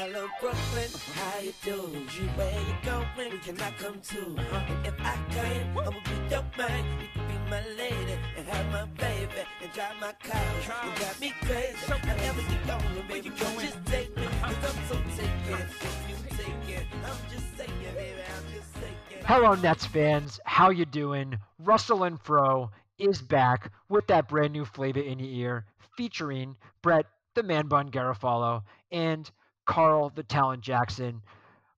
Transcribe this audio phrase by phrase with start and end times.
[0.00, 1.92] Hello, Brooklyn, how you doing?
[2.16, 3.38] You where you going?
[3.40, 4.34] Can I come too?
[4.34, 6.84] And if I can, I'ma be your man.
[7.02, 10.40] You can be my lady and have my baby and drive my car.
[10.86, 11.76] You got me crazy.
[11.86, 14.22] However you going, baby, you just take me.
[14.40, 15.68] Cause I'm so taken.
[15.68, 19.24] If you take it, I'm just saying, baby, I'm just saying.
[19.26, 20.40] Hello, Nets fans.
[20.46, 21.36] How you doing?
[21.58, 27.04] Russell and Fro is back with that brand new flavor in your ear, featuring Brett,
[27.34, 29.30] the man bun Garofalo, and
[29.70, 31.22] Carl, the talent Jackson.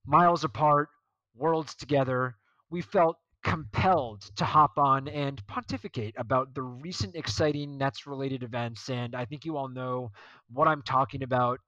[0.07, 0.89] Miles apart,
[1.35, 2.35] worlds together.
[2.71, 8.89] We felt compelled to hop on and pontificate about the recent exciting Nets related events.
[8.89, 10.11] And I think you all know
[10.51, 11.59] what I'm talking about.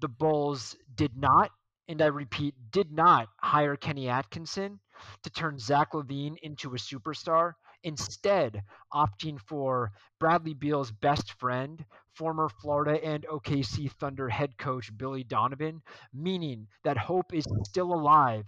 [0.00, 1.52] The Bulls did not,
[1.86, 4.80] and I repeat, did not hire Kenny Atkinson
[5.22, 7.52] to turn Zach LaVine into a superstar,
[7.84, 11.84] instead opting for Bradley Beal's best friend,
[12.18, 15.80] former Florida and OKC Thunder head coach Billy Donovan,
[16.12, 18.44] meaning that hope is still alive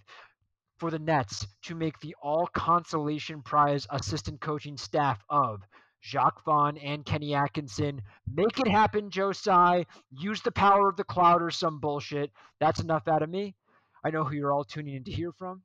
[0.78, 5.62] for the Nets to make the all consolation prize assistant coaching staff of
[6.02, 8.02] Jacque Vaughn and Kenny Atkinson.
[8.26, 9.86] Make it happen, Joe Tsai.
[10.10, 12.32] Use the power of the cloud or some bullshit.
[12.58, 13.54] That's enough out of me.
[14.02, 15.62] I know who you're all tuning in to hear from.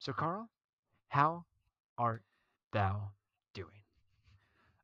[0.00, 0.48] So, Carl,
[1.08, 1.44] how
[1.98, 2.24] art
[2.72, 3.10] thou?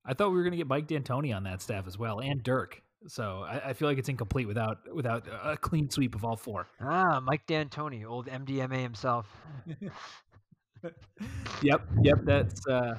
[0.04, 2.42] I thought we were going to get Mike D'Antoni on that staff as well, and
[2.42, 2.82] Dirk.
[3.06, 6.66] So I, I, feel like it's incomplete without without a clean sweep of all four.
[6.82, 9.26] Ah, Mike D'Antoni, old MDMA himself.
[11.62, 12.18] yep, yep.
[12.24, 12.96] That's uh,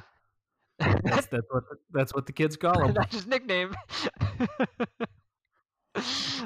[0.80, 2.94] that's that's what the, that's what the kids call him.
[3.00, 3.76] that's his nickname.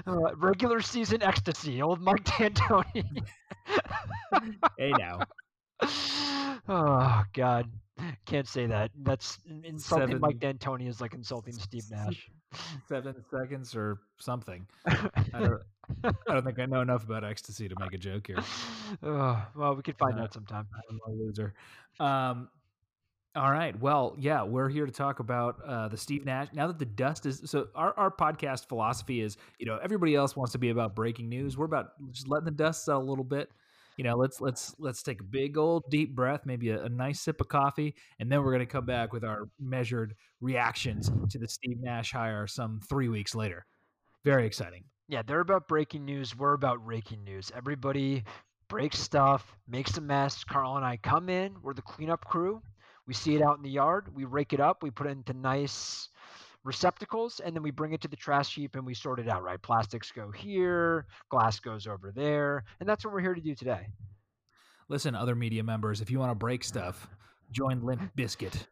[0.06, 3.06] uh, regular season ecstasy, old Mike D'Antoni.
[4.78, 5.20] hey now.
[6.68, 7.70] Oh God,
[8.26, 8.92] can't say that.
[9.04, 10.08] That's insulting.
[10.08, 12.30] Seven, Mike D'Antoni is like insulting Steve Nash.
[12.88, 14.66] Seven seconds or something.
[14.86, 15.62] I don't,
[16.04, 18.38] I don't think I know enough about ecstasy to make a joke here.
[19.02, 20.68] Oh, well, we could find uh, out sometime.
[20.90, 21.56] I'm a loser.
[22.00, 22.50] Um,
[23.36, 23.78] all right.
[23.82, 26.50] Well, yeah, we're here to talk about uh, the Steve Nash.
[26.54, 30.36] Now that the dust is so, our, our podcast philosophy is, you know, everybody else
[30.36, 31.58] wants to be about breaking news.
[31.58, 33.50] We're about just letting the dust settle a little bit
[33.98, 37.22] you know, let's let's let's take a big old deep breath, maybe a, a nice
[37.22, 41.40] sip of coffee, and then we're going to come back with our measured reactions to
[41.40, 43.66] the Steve Nash hire some three weeks later.
[44.24, 44.84] Very exciting.
[45.08, 46.36] Yeah, they're about breaking news.
[46.36, 47.52] We're about raking news.
[47.56, 48.24] Everybody
[48.68, 50.44] breaks stuff, makes a mess.
[50.44, 51.56] Carl and I come in.
[51.62, 52.62] We're the cleanup crew.
[53.08, 54.08] We see it out in the yard.
[54.14, 54.82] We rake it up.
[54.82, 56.10] We put it into nice
[56.66, 59.44] receptacles and then we bring it to the trash heap and we sort it out,
[59.44, 59.62] right?
[59.62, 63.88] Plastics go here, glass goes over there, and that's what we're here to do today.
[64.90, 67.08] Listen, other media members, if you want to break stuff,
[67.52, 68.68] join Limp Bizkit.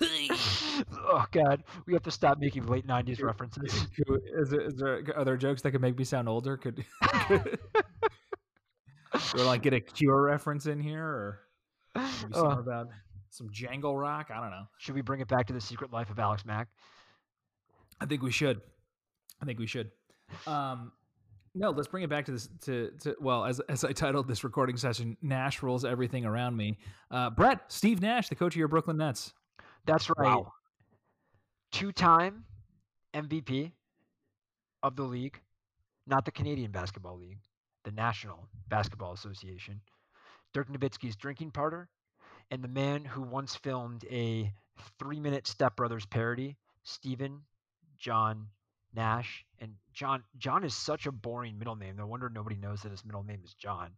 [0.00, 3.86] oh God, we have to stop making late '90s references.
[4.36, 6.56] Is there, is there, are there jokes that could make me sound older?
[6.56, 6.84] Could,
[7.26, 7.58] could
[9.38, 11.40] or like get a Cure reference in here, or
[11.94, 12.88] maybe uh, about
[13.34, 14.30] some Jangle Rock.
[14.32, 14.64] I don't know.
[14.78, 16.68] Should we bring it back to the Secret Life of Alex Mack?
[18.00, 18.60] I think we should.
[19.42, 19.90] I think we should.
[20.46, 20.92] Um,
[21.54, 22.48] no, let's bring it back to this.
[22.62, 26.78] To, to well, as as I titled this recording session, Nash rules everything around me.
[27.10, 29.32] Uh, Brett, Steve Nash, the coach of your Brooklyn Nets.
[29.86, 30.36] That's right.
[30.36, 30.52] Wow.
[31.72, 32.44] Two-time
[33.14, 33.72] MVP
[34.82, 35.40] of the league,
[36.06, 37.40] not the Canadian Basketball League,
[37.84, 39.80] the National Basketball Association.
[40.52, 41.88] Dirk Nowitzki's drinking partner,
[42.50, 44.52] and the man who once filmed a
[44.98, 47.42] three minute Step Brothers parody, Stephen
[47.98, 48.48] John
[48.94, 49.44] Nash.
[49.60, 51.96] And John John is such a boring middle name.
[51.96, 53.90] No wonder nobody knows that his middle name is John.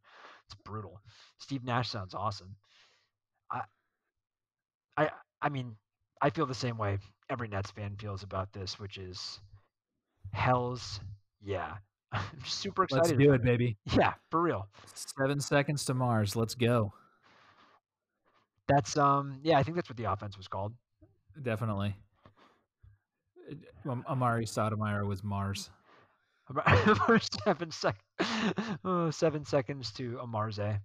[0.46, 1.00] It's brutal.
[1.38, 2.56] Steve Nash sounds awesome.
[3.50, 3.62] I
[4.96, 5.10] I
[5.42, 5.76] I mean,
[6.20, 6.98] I feel the same way
[7.28, 9.40] every Nets fan feels about this, which is
[10.32, 11.00] hell's
[11.44, 11.76] yeah.
[12.12, 13.08] I'm super excited.
[13.08, 13.76] Let's do it, baby.
[13.92, 14.68] Yeah, for real.
[14.94, 16.36] Seven seconds to Mars.
[16.36, 16.92] Let's go.
[18.68, 20.72] That's um yeah, I think that's what the offense was called.
[21.40, 21.94] Definitely.
[23.86, 25.70] Amar'e Stoudemire was Mars.
[27.44, 28.04] seven, sec-
[28.84, 30.80] oh, seven seconds to Amarze.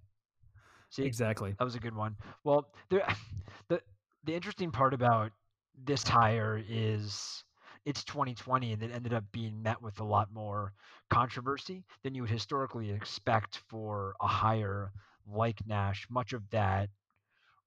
[0.89, 1.55] See, exactly.
[1.57, 2.15] That was a good one.
[2.43, 3.07] Well, there,
[3.69, 3.81] the
[4.23, 5.31] the interesting part about
[5.85, 7.43] this hire is
[7.85, 10.73] it's 2020 and it ended up being met with a lot more
[11.09, 14.91] controversy than you would historically expect for a hire
[15.27, 16.07] like Nash.
[16.09, 16.89] Much of that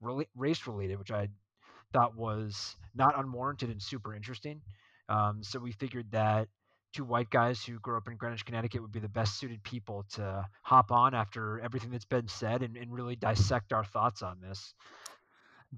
[0.00, 1.28] race related, which I
[1.92, 4.60] thought was not unwarranted and super interesting.
[5.08, 6.48] Um, so we figured that
[6.92, 10.04] two white guys who grew up in Greenwich, Connecticut would be the best suited people
[10.14, 14.40] to hop on after everything that's been said and, and really dissect our thoughts on
[14.40, 14.74] this.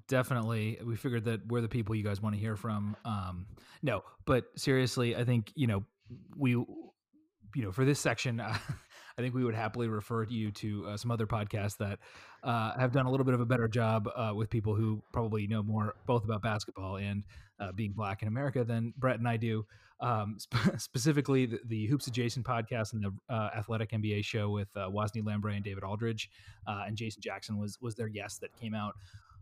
[0.08, 0.78] Definitely.
[0.84, 2.96] We figured that we're the people you guys want to hear from.
[3.04, 3.46] Um,
[3.82, 5.84] no, but seriously, I think, you know,
[6.36, 6.50] we
[7.56, 8.54] you know, for this section, uh,
[9.18, 11.98] I think we would happily refer you to uh, some other podcasts that
[12.42, 15.46] uh, have done a little bit of a better job uh, with people who probably
[15.46, 17.24] know more both about basketball and
[17.58, 19.64] uh, being black in America than Brett and I do.
[20.00, 24.68] Um, sp- specifically, the, the, Hoops Adjacent podcast and the uh, Athletic NBA show with
[24.76, 26.30] uh, Wosny Lambre and David Aldridge,
[26.66, 28.94] and Jason Jackson was was their guest that came out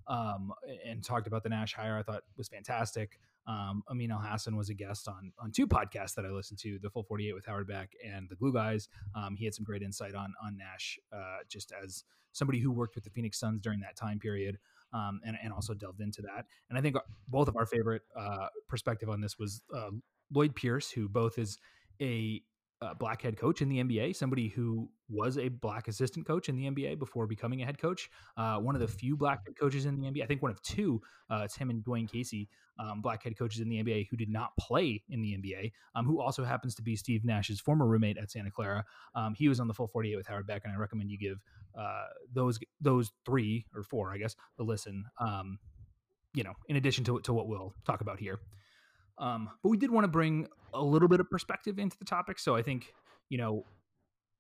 [0.07, 0.53] um,
[0.87, 1.99] and talked about the Nash hire.
[1.99, 3.19] I thought was fantastic.
[3.47, 6.91] Um, Amin Elhassan was a guest on on two podcasts that I listened to, the
[6.91, 8.89] Full 48 with Howard Beck and the Glue Guys.
[9.15, 12.95] Um, he had some great insight on on Nash, uh, just as somebody who worked
[12.95, 14.59] with the Phoenix Suns during that time period.
[14.93, 16.47] Um, and, and also delved into that.
[16.71, 16.95] And I think
[17.27, 19.91] both of our favorite uh, perspective on this was uh,
[20.33, 21.59] Lloyd Pierce, who both is
[22.01, 22.41] a
[22.83, 26.57] uh, black head coach in the NBA, somebody who was a black assistant coach in
[26.57, 28.11] the NBA before becoming a head coach.
[28.37, 30.23] Uh, one of the few black head coaches in the NBA.
[30.23, 31.01] I think one of two.
[31.31, 32.49] Uh, it's him and Dwane Casey,
[32.79, 35.73] um, black head coaches in the NBA who did not play in the NBA.
[35.95, 38.85] Um, who also happens to be Steve Nash's former roommate at Santa Clara.
[39.15, 41.41] Um, he was on the full 48 with Howard Beck, and I recommend you give
[41.79, 45.05] uh, those those three or four, I guess, a listen.
[45.19, 45.59] Um,
[46.35, 48.41] you know, in addition to to what we'll talk about here.
[49.19, 52.39] Um, but we did want to bring a little bit of perspective into the topic.
[52.39, 52.93] So I think,
[53.29, 53.65] you know,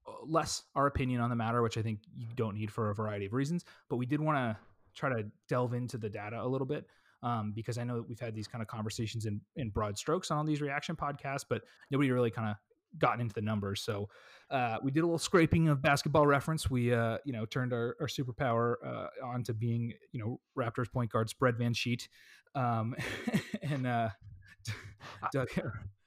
[0.06, 2.94] uh, less our opinion on the matter, which I think you don't need for a
[2.94, 3.64] variety of reasons.
[3.88, 4.56] But we did want to
[4.94, 6.86] try to delve into the data a little bit
[7.22, 10.30] um, because I know that we've had these kind of conversations in, in broad strokes
[10.30, 12.56] on all these reaction podcasts, but nobody really kind of
[12.98, 13.80] gotten into the numbers.
[13.80, 14.08] So
[14.50, 16.70] uh, we did a little scraping of basketball reference.
[16.70, 20.90] We, uh, you know, turned our, our superpower uh, on to being, you know, Raptors
[20.90, 22.08] point guard spread Van Sheet.
[22.54, 22.94] Um,
[23.62, 24.10] and uh,
[25.32, 25.48] Doug.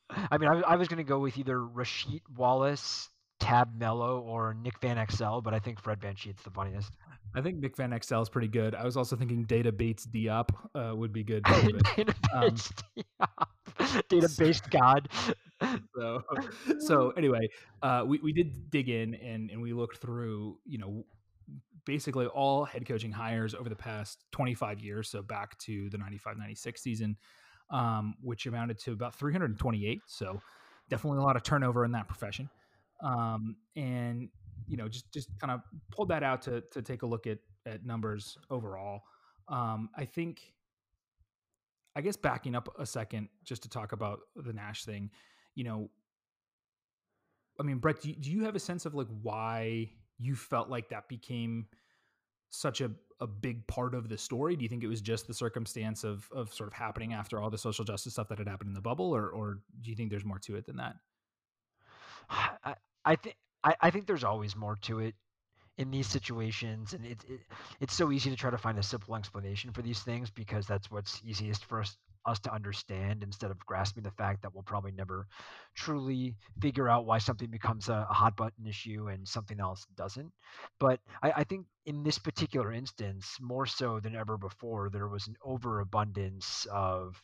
[0.10, 3.10] I mean, I, I was going to go with either Rasheed Wallace,
[3.40, 6.94] Tab Mello, or Nick Van Exel, but I think Fred Van Sheet's the funniest.
[7.36, 8.74] I think Nick Van Exel is pretty good.
[8.74, 11.44] I was also thinking Data Bates Diop uh, would be good.
[11.96, 14.04] Data um, Diop.
[14.10, 15.10] Data based God.
[15.96, 16.22] so,
[16.80, 17.48] so anyway,
[17.82, 21.06] uh, we, we did dig in and, and we looked through, you know,
[21.86, 25.10] basically all head coaching hires over the past 25 years.
[25.10, 27.18] So back to the 95 96 season
[27.70, 30.02] um, which amounted to about 328.
[30.08, 30.42] So
[30.90, 32.50] definitely a lot of turnover in that profession.
[33.04, 34.30] Um, and
[34.68, 35.62] you know, just just kind of
[35.92, 39.02] pulled that out to to take a look at at numbers overall.
[39.50, 40.42] Um, I think,
[41.96, 45.10] I guess backing up a second just to talk about the Nash thing,
[45.56, 45.90] you know,
[47.60, 50.70] I mean, Brett, do you, do you have a sense of like why you felt
[50.70, 51.68] like that became
[52.50, 54.56] such a a big part of the story?
[54.56, 57.50] Do you think it was just the circumstance of of sort of happening after all
[57.50, 60.10] the social justice stuff that had happened in the bubble, or or do you think
[60.10, 60.96] there's more to it than that?
[62.30, 62.76] I,
[63.06, 65.16] I think I, think there's always more to it
[65.78, 67.42] in these situations, and it, it
[67.80, 70.90] it's so easy to try to find a simple explanation for these things because that's
[70.90, 74.92] what's easiest for us us to understand instead of grasping the fact that we'll probably
[74.92, 75.28] never
[75.76, 80.32] truly figure out why something becomes a, a hot button issue and something else doesn't.
[80.80, 85.28] But I, I, think in this particular instance, more so than ever before, there was
[85.28, 87.16] an overabundance of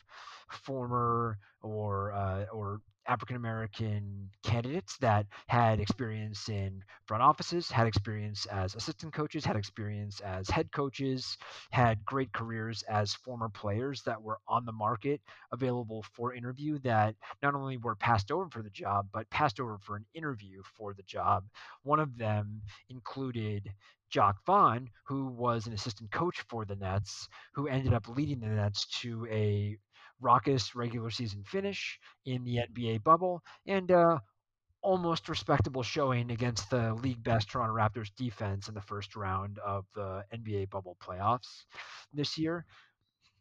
[0.48, 8.46] former or uh, or African American candidates that had experience in front offices, had experience
[8.46, 11.36] as assistant coaches, had experience as head coaches,
[11.70, 15.20] had great careers as former players that were on the market
[15.52, 19.78] available for interview that not only were passed over for the job, but passed over
[19.78, 21.44] for an interview for the job.
[21.82, 23.72] One of them included
[24.10, 28.46] Jacque Vaughn, who was an assistant coach for the Nets, who ended up leading the
[28.46, 29.76] Nets to a
[30.20, 34.18] raucous regular season finish in the NBA bubble, and uh,
[34.82, 39.86] almost respectable showing against the league best Toronto Raptors defense in the first round of
[39.94, 41.64] the NBA bubble playoffs
[42.12, 42.66] this year.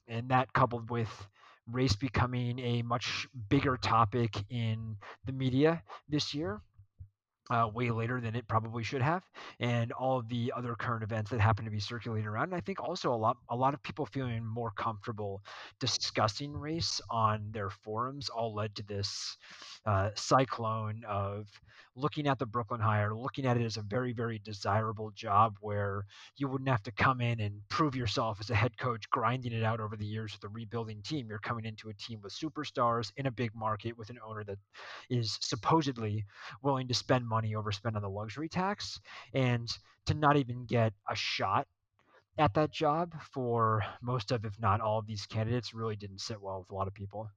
[0.08, 1.28] And that coupled with
[1.72, 6.62] race becoming a much bigger topic in the media this year
[7.50, 9.24] uh, way later than it probably should have,
[9.60, 12.46] and all of the other current events that happen to be circulating around.
[12.46, 15.44] And I think also a lot a lot of people feeling more comfortable
[15.80, 19.38] discussing race on their forums all led to this
[19.86, 21.48] uh, cyclone of
[21.96, 26.06] looking at the Brooklyn hire, looking at it as a very, very desirable job where
[26.38, 29.64] you wouldn't have to come in and prove yourself as a head coach, grinding it
[29.64, 31.28] out over the years with a rebuilding team.
[31.28, 34.58] You're coming into a team with superstars in a big market with an owner that
[35.10, 36.26] is supposedly
[36.62, 39.00] willing to spend money, overspend on the luxury tax,
[39.34, 39.70] and
[40.06, 41.68] to not even get a shot
[42.38, 46.42] at that job for most of, if not all of these candidates, really didn't sit
[46.42, 47.30] well with a lot of people.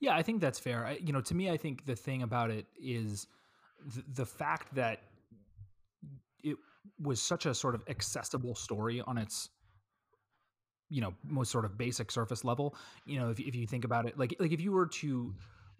[0.00, 0.86] Yeah, I think that's fair.
[0.86, 3.26] I, you know, to me, I think the thing about it is
[3.92, 5.00] th- the fact that
[6.42, 6.56] it
[7.00, 9.48] was such a sort of accessible story on its
[10.88, 12.76] you know most sort of basic surface level
[13.06, 15.34] you know if, if you think about it like like if you were to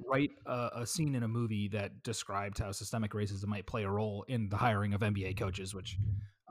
[0.05, 3.91] write a, a, scene in a movie that described how systemic racism might play a
[3.91, 5.97] role in the hiring of NBA coaches, which,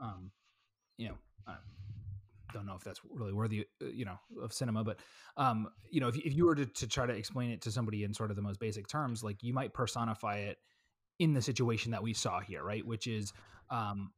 [0.02, 0.30] um,
[0.96, 1.14] you know,
[1.46, 1.56] I
[2.52, 4.98] don't know if that's really worthy, uh, you know, of cinema, but,
[5.36, 8.04] um, you know, if, if you were to, to try to explain it to somebody
[8.04, 10.58] in sort of the most basic terms, like you might personify it
[11.18, 12.86] in the situation that we saw here, right?
[12.86, 13.32] Which is,
[13.70, 14.12] um,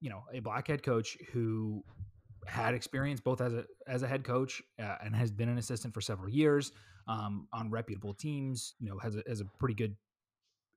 [0.00, 1.84] you know, a black head coach who
[2.46, 5.92] had experience both as a as a head coach uh, and has been an assistant
[5.92, 6.72] for several years
[7.06, 8.74] um, on reputable teams.
[8.78, 9.96] You know, has a, has a pretty good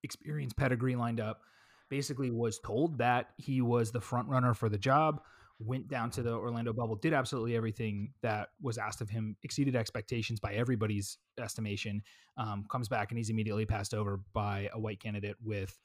[0.03, 1.41] experience pedigree lined up.
[1.89, 5.21] Basically, was told that he was the front runner for the job.
[5.63, 9.75] Went down to the Orlando bubble, did absolutely everything that was asked of him, exceeded
[9.75, 12.01] expectations by everybody's estimation.
[12.37, 15.77] Um, comes back and he's immediately passed over by a white candidate with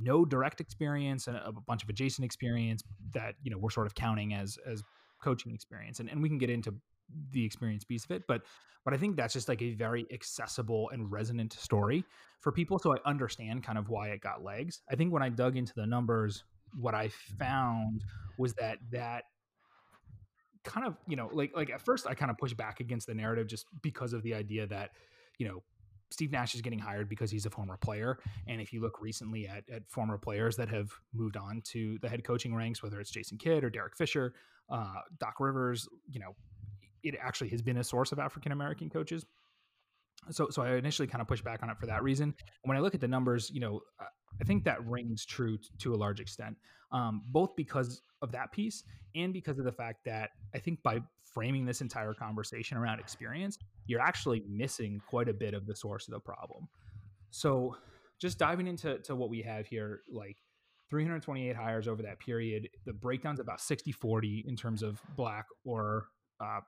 [0.00, 2.82] no direct experience and a bunch of adjacent experience
[3.12, 4.82] that you know we're sort of counting as as
[5.22, 6.74] coaching experience and, and we can get into
[7.32, 8.42] the experience piece of it but
[8.84, 12.04] but i think that's just like a very accessible and resonant story
[12.40, 15.28] for people so i understand kind of why it got legs i think when i
[15.28, 16.44] dug into the numbers
[16.74, 17.08] what i
[17.38, 18.04] found
[18.38, 19.24] was that that
[20.64, 23.14] kind of you know like like at first i kind of pushed back against the
[23.14, 24.90] narrative just because of the idea that
[25.38, 25.62] you know
[26.10, 28.18] Steve Nash is getting hired because he's a former player.
[28.46, 32.08] And if you look recently at, at former players that have moved on to the
[32.08, 34.34] head coaching ranks, whether it's Jason Kidd or Derek Fisher,
[34.70, 36.34] uh, Doc Rivers, you know,
[37.02, 39.24] it actually has been a source of African American coaches.
[40.30, 42.34] So, so I initially kind of pushed back on it for that reason.
[42.64, 43.80] When I look at the numbers, you know,
[44.40, 46.56] I think that rings true t- to a large extent,
[46.92, 51.00] um, both because of that piece and because of the fact that I think by
[51.24, 56.08] framing this entire conversation around experience, you're actually missing quite a bit of the source
[56.08, 56.68] of the problem.
[57.30, 57.76] So,
[58.18, 60.36] just diving into to what we have here, like
[60.90, 66.06] 328 hires over that period, the breakdown's about 60 40 in terms of black or
[66.40, 66.60] uh,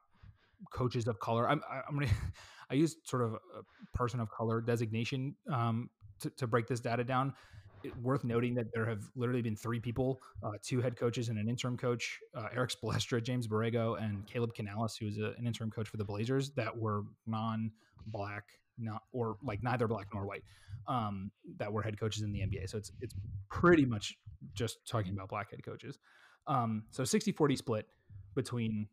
[0.73, 1.49] coaches of color.
[1.49, 2.07] I'm, I'm to,
[2.71, 7.05] I use sort of a person of color designation um, to, to break this data
[7.05, 7.35] down
[7.83, 11.39] it, worth noting that there have literally been three people, uh, two head coaches and
[11.39, 15.47] an interim coach, uh, Erik Spoelstra, James Borrego, and Caleb Canales, who is a, an
[15.47, 18.45] interim coach for the Blazers, that were non-black,
[18.79, 20.45] not or like neither black nor white,
[20.89, 22.69] um, that were head coaches in the NBA.
[22.69, 23.15] So it's it's
[23.51, 24.17] pretty much
[24.55, 25.99] just talking about black head coaches.
[26.47, 27.87] Um, so 60-40 split
[28.35, 28.89] between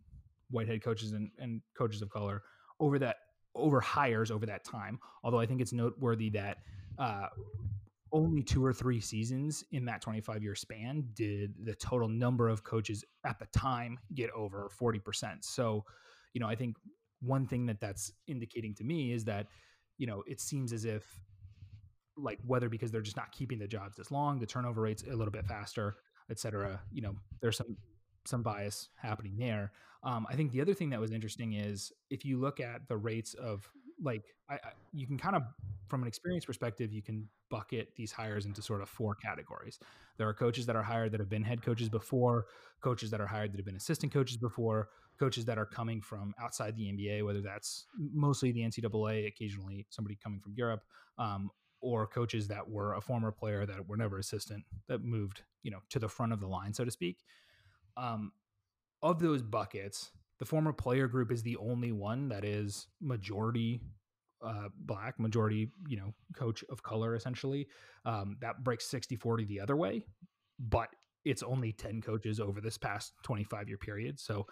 [0.51, 2.43] white head coaches and, and coaches of color
[2.79, 3.17] over that
[3.55, 4.99] over hires over that time.
[5.23, 6.59] Although I think it's noteworthy that
[6.97, 7.27] uh,
[8.11, 12.63] only two or three seasons in that 25 year span did the total number of
[12.63, 15.43] coaches at the time get over 40%.
[15.43, 15.83] So,
[16.33, 16.77] you know, I think
[17.21, 19.47] one thing that that's indicating to me is that,
[19.97, 21.19] you know, it seems as if
[22.17, 25.15] like whether because they're just not keeping the jobs as long, the turnover rates a
[25.15, 25.95] little bit faster,
[26.29, 27.77] et cetera, you know, there's some
[28.25, 29.71] some bias happening there.
[30.03, 32.97] Um, I think the other thing that was interesting is if you look at the
[32.97, 33.69] rates of
[34.01, 35.43] like I, I, you can kind of
[35.87, 39.79] from an experience perspective you can bucket these hires into sort of four categories.
[40.17, 42.47] There are coaches that are hired that have been head coaches before
[42.81, 44.89] coaches that are hired that have been assistant coaches before
[45.19, 50.15] coaches that are coming from outside the nba whether that's mostly the ncaa occasionally somebody
[50.23, 50.83] coming from europe
[51.17, 51.49] um,
[51.81, 55.79] or coaches that were a former player that were never assistant that moved you know
[55.89, 57.17] to the front of the line so to speak.
[57.95, 58.31] Um,
[59.01, 63.81] of those buckets the former player group is the only one that is majority
[64.45, 67.67] uh, black, majority, you know, coach of color essentially.
[68.05, 70.03] Um, that breaks 60 40 the other way,
[70.59, 70.89] but
[71.25, 74.19] it's only 10 coaches over this past 25 year period.
[74.19, 74.45] So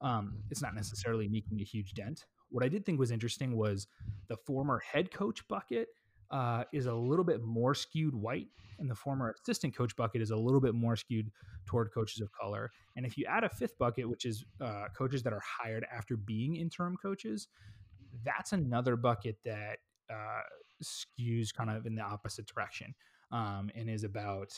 [0.00, 2.24] um, it's not necessarily making a huge dent.
[2.50, 3.86] What I did think was interesting was
[4.28, 5.88] the former head coach bucket
[6.30, 10.30] uh, is a little bit more skewed white, and the former assistant coach bucket is
[10.30, 11.30] a little bit more skewed
[11.66, 12.70] toward coaches of color.
[12.96, 16.16] And if you add a fifth bucket, which is uh, coaches that are hired after
[16.16, 17.48] being interim coaches,
[18.24, 19.78] that's another bucket that
[20.10, 20.42] uh,
[20.82, 22.94] skews kind of in the opposite direction
[23.32, 24.52] um, and is about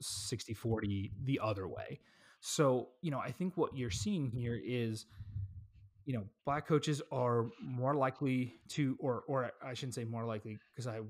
[0.00, 2.00] 60 40 the other way.
[2.40, 5.06] So, you know, I think what you're seeing here is
[6.04, 10.58] you know, black coaches are more likely to, or or I shouldn't say more likely
[10.74, 11.00] because I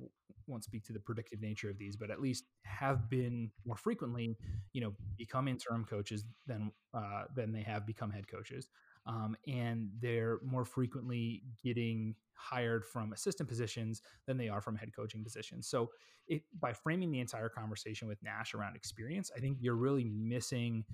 [0.47, 4.37] won't speak to the predictive nature of these, but at least have been more frequently,
[4.73, 8.69] you know, become interim coaches than uh, than they have become head coaches,
[9.07, 14.91] um, and they're more frequently getting hired from assistant positions than they are from head
[14.95, 15.67] coaching positions.
[15.69, 15.91] So,
[16.27, 20.85] it, by framing the entire conversation with Nash around experience, I think you're really missing,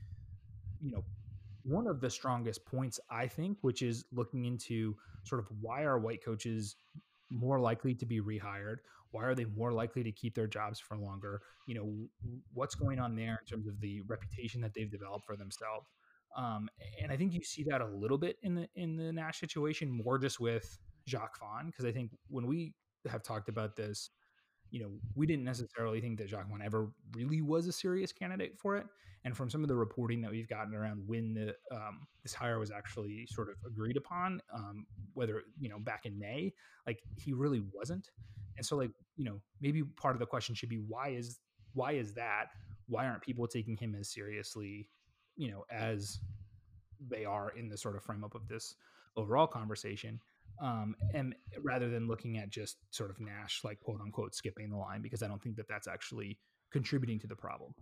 [0.80, 1.04] you know,
[1.64, 5.98] one of the strongest points, I think, which is looking into sort of why are
[5.98, 6.76] white coaches
[7.30, 8.76] more likely to be rehired?
[9.12, 11.42] Why are they more likely to keep their jobs for longer?
[11.66, 15.36] You know, what's going on there in terms of the reputation that they've developed for
[15.36, 15.88] themselves?
[16.36, 16.68] Um,
[17.02, 19.90] and I think you see that a little bit in the in the Nash situation,
[19.90, 22.74] more just with Jacque Vaughn, because I think when we
[23.08, 24.10] have talked about this.
[24.70, 28.58] You know, we didn't necessarily think that Jacque Vaughn ever really was a serious candidate
[28.58, 28.86] for it.
[29.24, 32.58] And from some of the reporting that we've gotten around when the um, this hire
[32.58, 36.54] was actually sort of agreed upon, um, whether you know back in May,
[36.86, 38.10] like he really wasn't.
[38.56, 41.38] And so, like you know, maybe part of the question should be why is
[41.74, 42.46] why is that?
[42.88, 44.88] Why aren't people taking him as seriously,
[45.36, 46.20] you know, as
[47.08, 48.74] they are in the sort of frame up of this
[49.16, 50.20] overall conversation?
[50.60, 54.76] Um, and rather than looking at just sort of Nash, like quote unquote, skipping the
[54.76, 56.38] line, because I don't think that that's actually
[56.70, 57.74] contributing to the problem.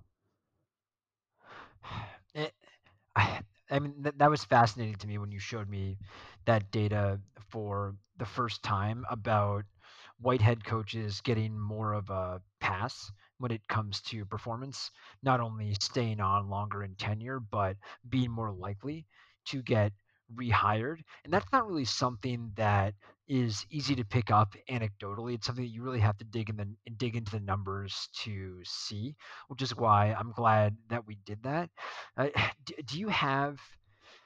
[2.34, 2.52] It,
[3.16, 5.98] I, I mean, th- that was fascinating to me when you showed me
[6.46, 7.20] that data
[7.50, 9.64] for the first time about
[10.20, 14.90] white head coaches getting more of a pass when it comes to performance,
[15.22, 17.76] not only staying on longer in tenure, but
[18.08, 19.06] being more likely
[19.46, 19.92] to get
[20.34, 20.98] rehired.
[21.24, 22.94] And that's not really something that
[23.28, 25.34] is easy to pick up anecdotally.
[25.34, 26.66] It's something that you really have to dig in the
[26.96, 29.14] dig into the numbers to see,
[29.48, 31.70] which is why I'm glad that we did that.
[32.16, 32.28] Uh,
[32.64, 33.58] do, do you have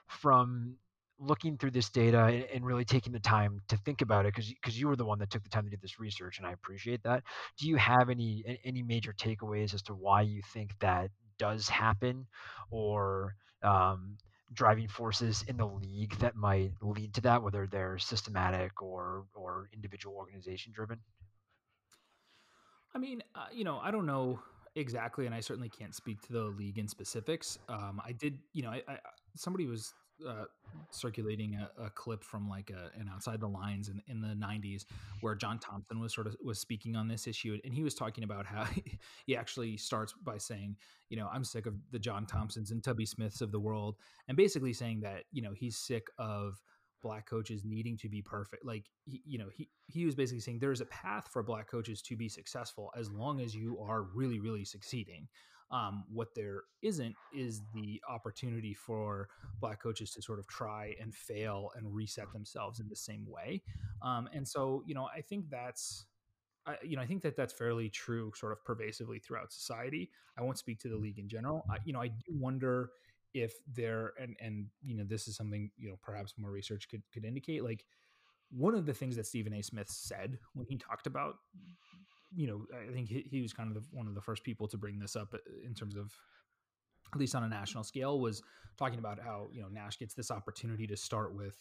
[0.07, 0.77] from
[1.19, 4.49] looking through this data and, and really taking the time to think about it because
[4.49, 6.53] because you were the one that took the time to do this research and I
[6.53, 7.23] appreciate that.
[7.59, 12.27] Do you have any any major takeaways as to why you think that does happen
[12.71, 14.17] or um,
[14.55, 19.69] driving forces in the league that might lead to that, whether they're systematic or or
[19.73, 21.01] individual organization driven?
[22.95, 24.41] I mean, uh, you know, I don't know
[24.75, 27.59] exactly, and I certainly can't speak to the league in specifics.
[27.69, 28.99] Um, I did, you know, I, I
[29.35, 29.95] somebody was
[30.29, 30.45] uh,
[30.91, 34.85] circulating a, a, clip from like a, an outside the lines in, in the 90s
[35.21, 38.25] where john thompson was sort of was speaking on this issue and he was talking
[38.25, 38.65] about how
[39.27, 40.77] he actually starts by saying
[41.09, 43.97] you know i'm sick of the john thompsons and tubby smiths of the world
[44.29, 46.61] and basically saying that you know he's sick of
[47.03, 48.65] black coaches needing to be perfect.
[48.65, 52.01] Like he, you know he he was basically saying there's a path for black coaches
[52.03, 55.29] to be successful as long as you are really really succeeding
[55.73, 59.29] um, what there isn't is the opportunity for
[59.61, 63.63] black coaches to sort of try and fail and reset themselves in the same way.
[64.03, 66.05] Um, and so, you know, I think that's
[66.67, 70.11] I, you know, I think that that's fairly true, sort of pervasively throughout society.
[70.39, 71.65] I won't speak to the league in general.
[71.69, 72.91] I, you know, I do wonder
[73.35, 77.03] if there, and and you know, this is something you know, perhaps more research could
[77.13, 77.65] could indicate.
[77.65, 77.85] Like
[78.51, 79.63] one of the things that Stephen A.
[79.63, 81.37] Smith said when he talked about
[82.35, 84.69] you know, I think he, he was kind of the, one of the first people
[84.69, 86.13] to bring this up uh, in terms of
[87.13, 88.43] at least on a national scale, was
[88.79, 91.57] talking about how you know Nash gets this opportunity to start with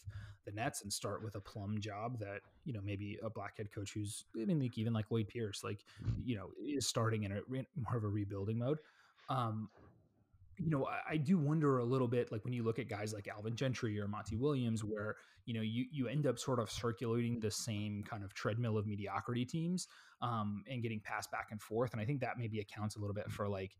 [0.45, 3.71] the Nets and start with a plum job that you know maybe a black head
[3.73, 5.83] coach who's I mean like even like Lloyd Pierce like
[6.23, 8.77] you know is starting in a more of a rebuilding mode.
[9.29, 9.69] Um,
[10.63, 13.13] you know, I, I, do wonder a little bit, like when you look at guys
[13.13, 16.69] like Alvin Gentry or Monty Williams, where you know you you end up sort of
[16.69, 19.87] circulating the same kind of treadmill of mediocrity teams
[20.21, 21.93] um, and getting passed back and forth.
[21.93, 23.71] And I think that maybe accounts a little bit for like,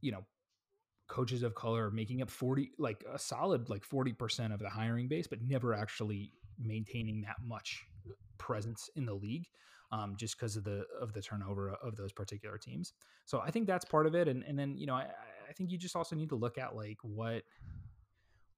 [0.00, 0.24] you know,
[1.10, 5.26] coaches of color making up 40 like a solid like 40% of the hiring base
[5.26, 7.84] but never actually maintaining that much
[8.38, 9.46] presence in the league
[9.90, 12.92] um, just because of the of the turnover of those particular teams
[13.24, 15.08] so i think that's part of it and, and then you know I,
[15.50, 17.42] I think you just also need to look at like what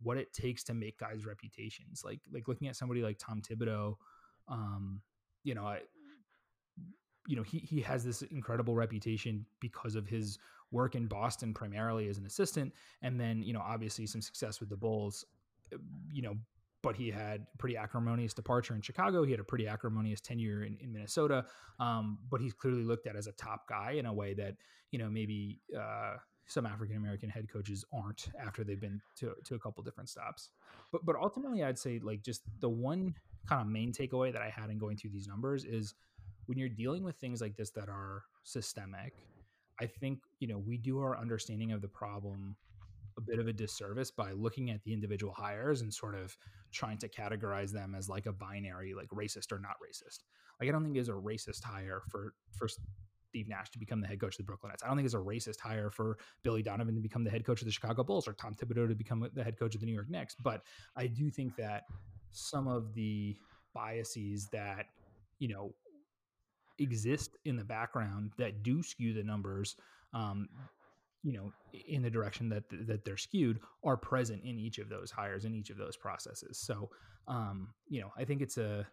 [0.03, 3.95] what it takes to make guys reputations like like looking at somebody like tom thibodeau
[4.49, 5.01] um,
[5.45, 5.81] you know I,
[7.27, 10.39] you know he he has this incredible reputation because of his
[10.71, 14.69] work in Boston primarily as an assistant, and then you know obviously some success with
[14.69, 15.25] the Bulls.
[15.73, 15.79] Uh,
[16.11, 16.35] you know,
[16.83, 19.23] but he had a pretty acrimonious departure in Chicago.
[19.23, 21.45] He had a pretty acrimonious tenure in, in Minnesota.
[21.79, 24.57] Um, but he's clearly looked at as a top guy in a way that
[24.91, 26.17] you know maybe uh,
[26.53, 30.51] some African American head coaches aren't after they've been to to a couple different stops.
[30.91, 33.15] But but ultimately, I'd say like just the one
[33.49, 35.95] kind of main takeaway that I had in going through these numbers is
[36.47, 39.15] when you're dealing with things like this that are systemic,
[39.81, 42.57] I think, you know, we do our understanding of the problem
[43.19, 46.37] a bit of a disservice by looking at the individual hires and sort of
[46.71, 50.21] trying to categorize them as like a binary, like racist or not racist.
[50.61, 52.69] Like I don't think it's a racist hire for for
[53.33, 54.83] Steve Nash to become the head coach of the Brooklyn Nets.
[54.83, 57.63] I don't think it's a racist hire for Billy Donovan to become the head coach
[57.63, 59.95] of the Chicago Bulls or Tom Thibodeau to become the head coach of the New
[59.95, 60.37] York Knicks.
[60.39, 60.63] But
[60.97, 61.85] I do think that
[62.31, 63.35] some of the
[63.75, 64.87] biases that
[65.39, 65.73] you know
[66.79, 69.77] exist in the background that do skew the numbers
[70.13, 70.47] um,
[71.23, 71.51] you know
[71.89, 75.55] in the direction that that they're skewed are present in each of those hires in
[75.55, 76.91] each of those processes so
[77.29, 78.87] um, you know i think it's a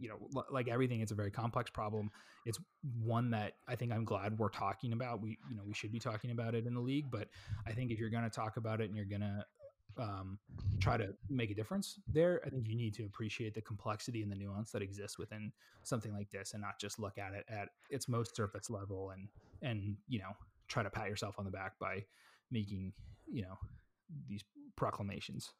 [0.00, 2.10] you know like everything it's a very complex problem
[2.46, 2.58] it's
[3.02, 5.98] one that i think i'm glad we're talking about we you know we should be
[5.98, 7.28] talking about it in the league but
[7.66, 9.44] i think if you're going to talk about it and you're going to
[9.98, 10.38] um,
[10.78, 12.40] try to make a difference there.
[12.44, 16.12] I think you need to appreciate the complexity and the nuance that exists within something
[16.12, 19.28] like this, and not just look at it at its most surface level and
[19.62, 20.32] and you know
[20.68, 22.04] try to pat yourself on the back by
[22.50, 22.92] making
[23.30, 23.58] you know
[24.28, 24.44] these
[24.76, 25.50] proclamations.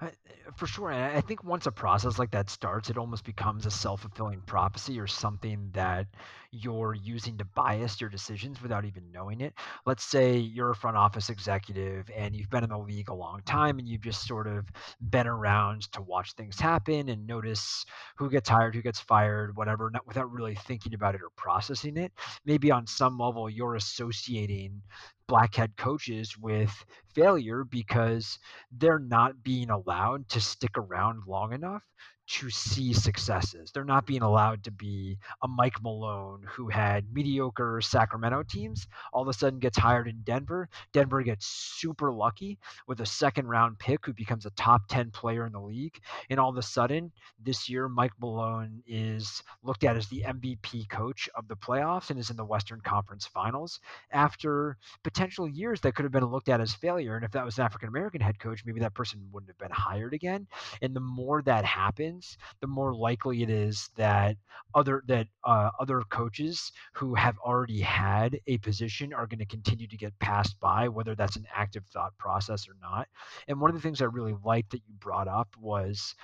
[0.00, 0.08] Uh,
[0.56, 0.90] for sure.
[0.90, 4.40] And I think once a process like that starts, it almost becomes a self fulfilling
[4.42, 6.06] prophecy or something that
[6.50, 9.54] you're using to bias your decisions without even knowing it.
[9.86, 13.40] Let's say you're a front office executive and you've been in the league a long
[13.46, 14.66] time and you've just sort of
[15.10, 17.84] been around to watch things happen and notice
[18.16, 21.96] who gets hired, who gets fired, whatever, not, without really thinking about it or processing
[21.96, 22.12] it.
[22.44, 24.82] Maybe on some level, you're associating
[25.26, 26.84] black head coaches with
[27.14, 28.38] failure because
[28.72, 31.82] they're not being allowed to stick around long enough
[32.26, 33.70] to see successes.
[33.70, 39.22] They're not being allowed to be a Mike Malone who had mediocre Sacramento teams, all
[39.22, 40.68] of a sudden gets hired in Denver.
[40.92, 45.46] Denver gets super lucky with a second round pick who becomes a top 10 player
[45.46, 45.98] in the league.
[46.30, 50.88] And all of a sudden, this year, Mike Malone is looked at as the MVP
[50.88, 55.94] coach of the playoffs and is in the Western Conference finals after potential years that
[55.94, 57.16] could have been looked at as failure.
[57.16, 59.70] And if that was an African American head coach, maybe that person wouldn't have been
[59.70, 60.46] hired again.
[60.80, 62.13] And the more that happens,
[62.60, 64.36] the more likely it is that
[64.74, 69.86] other that uh, other coaches who have already had a position are going to continue
[69.86, 73.08] to get passed by, whether that's an active thought process or not.
[73.48, 76.14] And one of the things I really liked that you brought up was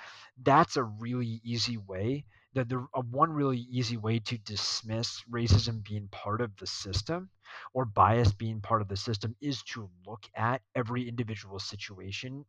[0.43, 5.83] that's a really easy way that the uh, one really easy way to dismiss racism
[5.83, 7.29] being part of the system
[7.73, 12.45] or bias being part of the system is to look at every individual situation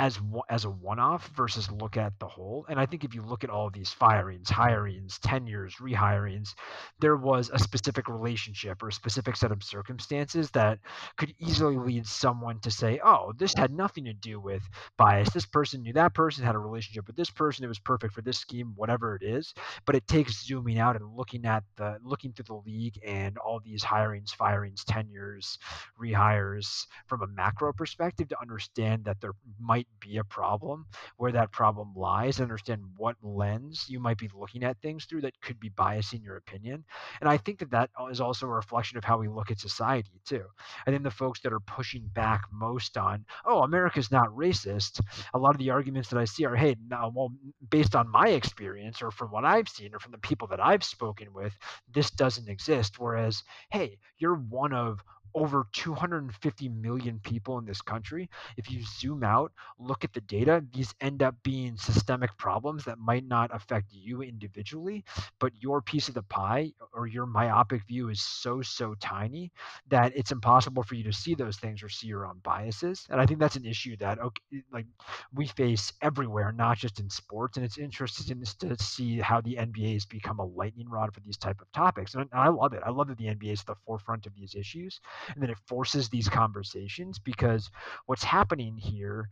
[0.00, 0.18] as
[0.50, 2.66] as a one-off versus look at the whole.
[2.68, 6.54] And I think if you look at all these firings, hirings, tenures, rehirings,
[6.98, 10.80] there was a specific relationship or a specific set of circumstances that
[11.16, 15.30] could easily lead someone to say, "Oh, this had nothing to do with bias.
[15.30, 17.64] This person knew that person had a relationship with this person.
[17.64, 19.54] It was perfect for this scheme, whatever it is."
[19.86, 23.60] But it takes zooming out and looking at the looking through the league and all
[23.60, 25.58] these hirings, firings, tenures,
[26.00, 31.32] rehires from a macro perspective to understand that there might might be a problem, where
[31.32, 35.58] that problem lies, understand what lens you might be looking at things through that could
[35.60, 36.84] be biasing your opinion.
[37.20, 40.20] And I think that that is also a reflection of how we look at society
[40.24, 40.44] too.
[40.86, 45.00] I think the folks that are pushing back most on, oh, America's not racist,
[45.32, 47.32] a lot of the arguments that I see are, hey, now, well,
[47.70, 50.84] based on my experience or from what I've seen or from the people that I've
[50.84, 51.52] spoken with,
[51.92, 52.98] this doesn't exist.
[52.98, 55.00] Whereas, hey, you're one of
[55.34, 58.28] over 250 million people in this country.
[58.56, 62.98] If you zoom out, look at the data, these end up being systemic problems that
[62.98, 65.04] might not affect you individually,
[65.40, 69.50] but your piece of the pie or your myopic view is so, so tiny
[69.88, 73.06] that it's impossible for you to see those things or see your own biases.
[73.10, 74.86] And I think that's an issue that okay, like
[75.34, 77.56] we face everywhere, not just in sports.
[77.56, 81.36] And it's interesting to see how the NBA has become a lightning rod for these
[81.36, 82.14] type of topics.
[82.14, 82.82] And I love it.
[82.84, 85.00] I love that the NBA is at the forefront of these issues
[85.32, 87.70] and then it forces these conversations because
[88.06, 89.28] what's happening here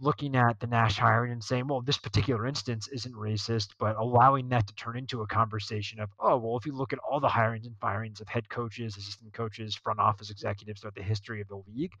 [0.00, 4.48] looking at the nash hiring and saying well this particular instance isn't racist but allowing
[4.48, 7.28] that to turn into a conversation of oh well if you look at all the
[7.28, 11.48] hirings and firings of head coaches assistant coaches front office executives throughout the history of
[11.48, 11.92] the league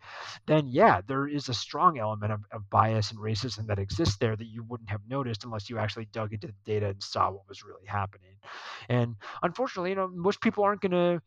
[0.46, 4.36] then yeah there is a strong element of, of bias and racism that exists there
[4.36, 7.48] that you wouldn't have noticed unless you actually dug into the data and saw what
[7.48, 8.36] was really happening.
[8.88, 11.22] And unfortunately you know most people aren't going to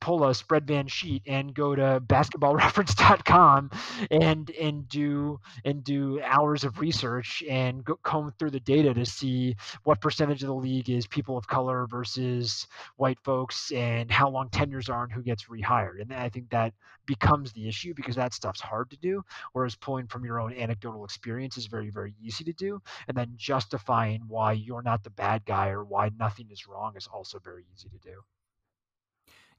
[0.00, 3.70] pull a spread van sheet and go to basketballreference.com
[4.10, 9.04] and and do and do hours of research and go, comb through the data to
[9.04, 12.66] see what percentage of the league is people of color versus
[12.96, 16.00] white folks and how long tenures are and who gets rehired.
[16.00, 16.72] And i think that
[17.06, 21.04] becomes the issue because that stuff's hard to do whereas pulling from your own anecdotal
[21.04, 22.80] experience is very very easy to do.
[23.08, 27.06] And then justifying why you're not the bad guy or why nothing is wrong is
[27.06, 28.22] also very easy to do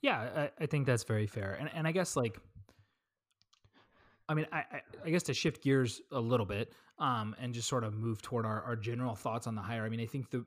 [0.02, 1.58] yeah, I, I think that's very fair.
[1.60, 2.40] And and I guess like
[4.28, 4.64] I mean, I,
[5.06, 8.46] I guess to shift gears a little bit, um, and just sort of move toward
[8.46, 9.86] our, our general thoughts on the hire.
[9.86, 10.46] I mean, I think the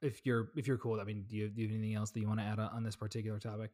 [0.00, 2.20] if you're if you're cool, I mean, do you, do you have anything else that
[2.20, 3.70] you want to add on, on this particular topic?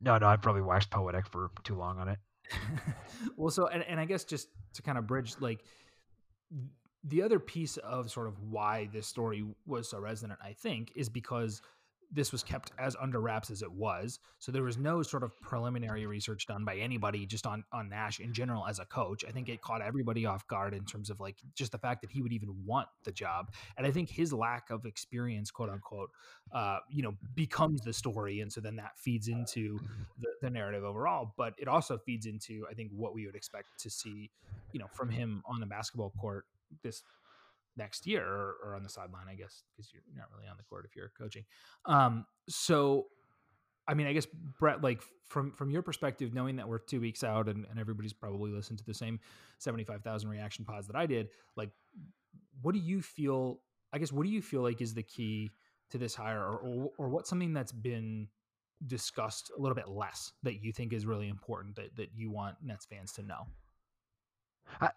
[0.00, 2.18] No, no, I've probably waxed poetic for too long on it.
[3.36, 5.64] well, so and, and I guess just to kind of bridge, like
[7.04, 11.08] the other piece of sort of why this story was so resonant, I think, is
[11.08, 11.60] because
[12.10, 14.18] this was kept as under wraps as it was.
[14.38, 18.20] So there was no sort of preliminary research done by anybody just on on Nash
[18.20, 19.24] in general as a coach.
[19.26, 22.10] I think it caught everybody off guard in terms of like just the fact that
[22.10, 23.52] he would even want the job.
[23.76, 26.10] And I think his lack of experience, quote unquote,
[26.52, 28.40] uh, you know, becomes the story.
[28.40, 29.78] And so then that feeds into
[30.18, 31.34] the, the narrative overall.
[31.36, 34.30] But it also feeds into, I think, what we would expect to see,
[34.72, 36.44] you know, from him on the basketball court
[36.82, 37.02] this
[37.78, 40.64] next year or, or on the sideline, I guess, because you're not really on the
[40.64, 41.44] court if you're coaching.
[41.86, 43.06] Um, so,
[43.86, 44.26] I mean, I guess
[44.58, 48.12] Brett, like from from your perspective, knowing that we're two weeks out and, and everybody's
[48.12, 49.20] probably listened to the same
[49.58, 51.70] seventy five thousand reaction pods that I did, like,
[52.60, 53.60] what do you feel?
[53.92, 55.50] I guess what do you feel like is the key
[55.90, 58.28] to this hire, or or, or what's something that's been
[58.86, 62.56] discussed a little bit less that you think is really important that that you want
[62.62, 63.46] Nets fans to know?
[64.80, 64.90] I,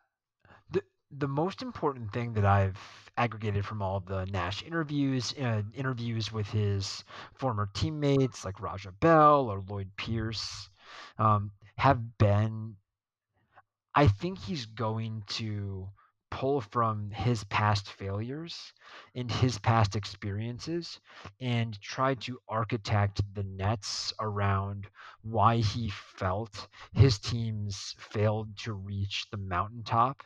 [1.17, 2.77] the most important thing that I've
[3.17, 7.03] aggregated from all the Nash interviews, uh, interviews with his
[7.35, 10.69] former teammates like Raja Bell or Lloyd Pierce,
[11.17, 12.75] um, have been.
[13.93, 15.89] I think he's going to
[16.29, 18.71] pull from his past failures
[19.15, 20.99] and his past experiences
[21.41, 24.87] and try to architect the Nets around
[25.23, 30.23] why he felt his teams failed to reach the mountaintop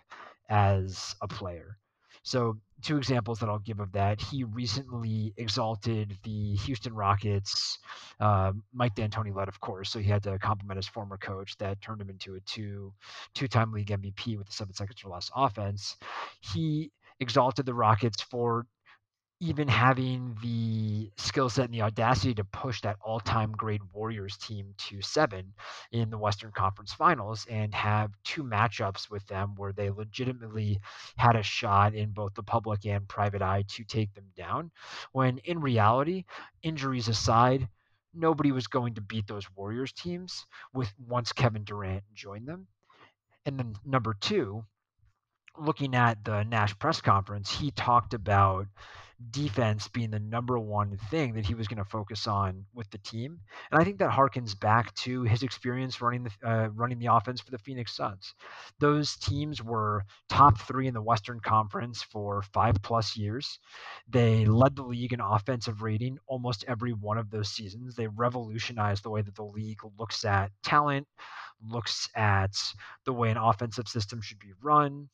[0.49, 1.77] as a player.
[2.23, 4.19] So, two examples that I'll give of that.
[4.19, 7.77] He recently exalted the Houston Rockets.
[8.19, 11.81] Uh, Mike D'Antoni led, of course, so he had to compliment his former coach that
[11.81, 12.91] turned him into a two
[13.35, 15.97] two-time league MVP with the seven seconds or less offense.
[16.41, 18.65] He exalted the Rockets for
[19.45, 24.73] even having the skill set and the audacity to push that all-time great Warriors team
[24.75, 25.53] to seven
[25.91, 30.79] in the Western Conference Finals and have two matchups with them where they legitimately
[31.17, 34.71] had a shot in both the public and private eye to take them down.
[35.11, 36.25] When in reality,
[36.63, 37.67] injuries aside,
[38.15, 42.65] nobody was going to beat those Warriors teams with once Kevin Durant joined them.
[43.45, 44.65] And then number two,
[45.55, 48.65] looking at the Nash press conference, he talked about
[49.31, 52.97] defense being the number one thing that he was going to focus on with the
[52.97, 53.39] team.
[53.71, 57.39] And I think that harkens back to his experience running the uh, running the offense
[57.39, 58.33] for the Phoenix Suns.
[58.79, 63.59] Those teams were top three in the Western Conference for five plus years.
[64.07, 67.95] They led the league in offensive rating almost every one of those seasons.
[67.95, 71.07] They revolutionized the way that the league looks at talent,
[71.65, 72.53] looks at
[73.05, 75.09] the way an offensive system should be run.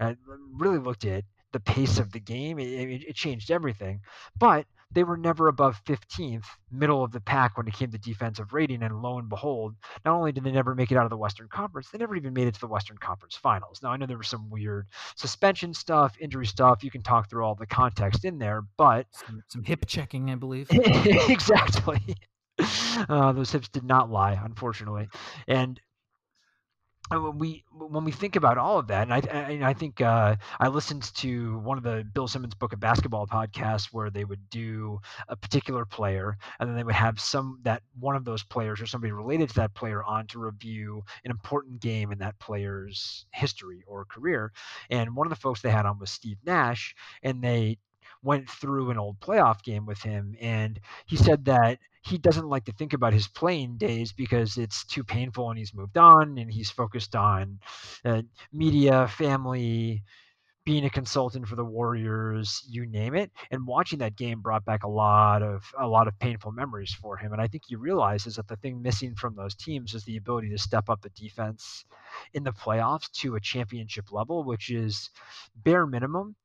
[0.00, 0.16] And
[0.54, 2.58] really looked at the pace of the game.
[2.58, 4.00] It, it, changed everything.
[4.38, 8.52] But they were never above 15th, middle of the pack when it came to defensive
[8.52, 8.82] rating.
[8.82, 11.48] And lo and behold, not only did they never make it out of the Western
[11.48, 13.80] Conference, they never even made it to the Western Conference Finals.
[13.82, 14.86] Now, I know there was some weird
[15.16, 16.82] suspension stuff, injury stuff.
[16.84, 19.06] You can talk through all the context in there, but.
[19.12, 20.68] Some, some hip checking, I believe.
[20.72, 22.00] exactly.
[23.08, 25.08] Uh, those hips did not lie, unfortunately.
[25.48, 25.80] And
[27.18, 30.68] we when we think about all of that, and I and I think uh, I
[30.68, 35.00] listened to one of the Bill Simmons Book of Basketball podcasts where they would do
[35.28, 38.86] a particular player, and then they would have some that one of those players or
[38.86, 43.82] somebody related to that player on to review an important game in that player's history
[43.86, 44.52] or career.
[44.90, 47.78] And one of the folks they had on was Steve Nash, and they
[48.22, 52.64] went through an old playoff game with him, and he said that he doesn't like
[52.64, 56.50] to think about his playing days because it's too painful and he's moved on and
[56.50, 57.60] he's focused on
[58.04, 60.02] uh, media, family,
[60.64, 63.30] being a consultant for the Warriors, you name it.
[63.50, 67.16] And watching that game brought back a lot of a lot of painful memories for
[67.16, 67.32] him.
[67.32, 70.50] And I think he realizes that the thing missing from those teams is the ability
[70.50, 71.84] to step up the defense
[72.34, 75.10] in the playoffs to a championship level, which is
[75.56, 76.36] bare minimum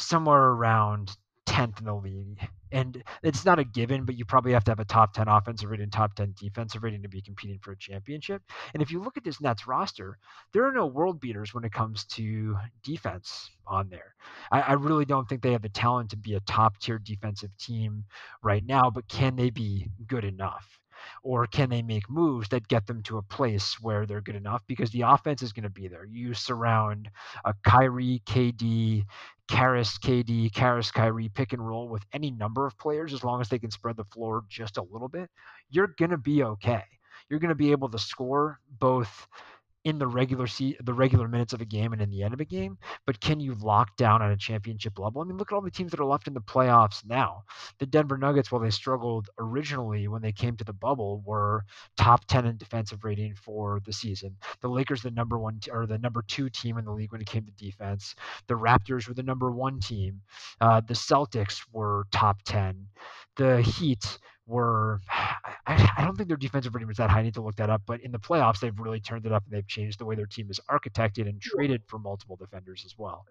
[0.00, 2.48] somewhere around 10th in the league.
[2.72, 5.68] And it's not a given, but you probably have to have a top 10 offensive
[5.68, 8.42] rating, top 10 defensive rating to be competing for a championship.
[8.72, 10.18] And if you look at this Nets roster,
[10.52, 14.14] there are no world beaters when it comes to defense on there.
[14.52, 17.50] I, I really don't think they have the talent to be a top tier defensive
[17.58, 18.04] team
[18.42, 20.79] right now, but can they be good enough?
[21.22, 24.62] Or can they make moves that get them to a place where they're good enough?
[24.66, 26.04] Because the offense is going to be there.
[26.04, 27.10] You surround
[27.44, 29.04] a Kyrie, KD,
[29.48, 33.48] Caris, KD, Caris, Kyrie pick and roll with any number of players as long as
[33.48, 35.28] they can spread the floor just a little bit,
[35.70, 36.84] you're going to be okay.
[37.28, 39.26] You're going to be able to score both
[39.84, 42.40] in the regular se- the regular minutes of a game and in the end of
[42.40, 45.22] a game, but can you lock down at a championship level?
[45.22, 47.44] I mean, look at all the teams that are left in the playoffs now.
[47.78, 51.64] The Denver Nuggets, while they struggled originally when they came to the bubble, were
[51.96, 54.36] top 10 in defensive rating for the season.
[54.60, 57.22] The Lakers, the number one t- or the number two team in the league when
[57.22, 58.14] it came to defense.
[58.48, 60.20] The Raptors were the number one team.
[60.60, 62.86] Uh, the Celtics were top 10.
[63.36, 64.18] The Heat
[64.50, 65.00] were
[65.66, 67.20] I, I, don't think their defensive rating was that high.
[67.20, 67.82] I need to look that up.
[67.86, 70.26] But in the playoffs, they've really turned it up and they've changed the way their
[70.26, 73.24] team is architected and traded for multiple defenders as well.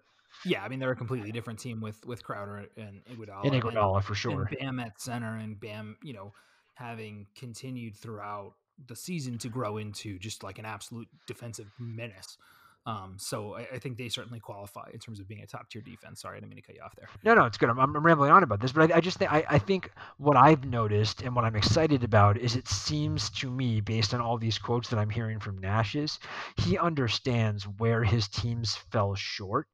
[0.44, 3.44] Yeah, I mean they're a completely different team with with Crowder and Iguodala.
[3.44, 4.42] And Iguodala and, for sure.
[4.42, 6.32] And Bam at center and Bam, you know,
[6.74, 8.54] having continued throughout
[8.86, 12.38] the season to grow into just like an absolute defensive menace.
[12.86, 15.82] Um, so I, I, think they certainly qualify in terms of being a top tier
[15.82, 16.22] defense.
[16.22, 17.08] Sorry, I didn't mean to cut you off there.
[17.22, 17.68] No, no, it's good.
[17.68, 20.36] I'm, I'm rambling on about this, but I, I just think I, I think what
[20.36, 24.38] I've noticed and what I'm excited about is it seems to me, based on all
[24.38, 26.18] these quotes that I'm hearing from Nash, is
[26.56, 29.68] he understands where his teams fell short,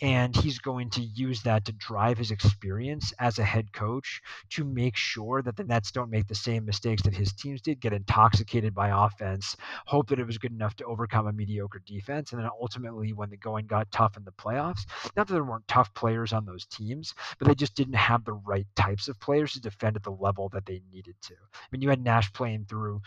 [0.00, 4.20] and he's going to use that to drive his experience as a head coach
[4.50, 7.80] to make sure that the Nets don't make the same mistakes that his teams did,
[7.80, 12.32] get intoxicated by offense, hope that it was good enough to overcome a mediocre defense,
[12.32, 15.68] and then ultimately when the going got tough in the playoffs, not that there weren't
[15.68, 19.52] tough players on those teams, but they just didn't have the right types of players
[19.52, 21.34] to defend at the level that they needed to.
[21.34, 23.00] I mean, you had Nash playing through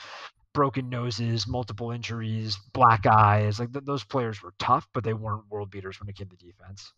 [0.54, 3.60] broken noses, multiple injuries, black eyes.
[3.60, 6.36] Like th- those players were tough, but they weren't world beaters when it came to
[6.38, 6.94] defense.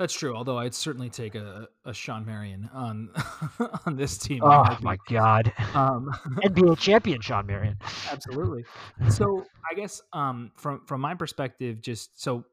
[0.00, 0.34] That's true.
[0.34, 3.10] Although I'd certainly take a, a Shawn Marion on
[3.86, 4.40] on this team.
[4.42, 5.52] Oh my god!
[5.74, 6.10] Um,
[6.42, 7.76] NBA champion Shawn Marion.
[8.10, 8.64] Absolutely.
[9.10, 12.46] So I guess um, from from my perspective, just so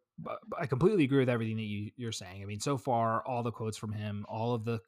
[0.58, 2.42] I completely agree with everything that you, you're saying.
[2.42, 4.80] I mean, so far, all the quotes from him, all of the,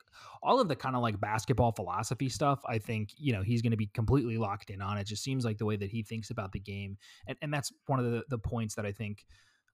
[0.42, 2.62] all of the kind of like basketball philosophy stuff.
[2.65, 4.98] I think you know he's going to be completely locked in on.
[4.98, 7.72] It just seems like the way that he thinks about the game, and, and that's
[7.86, 9.26] one of the, the points that I think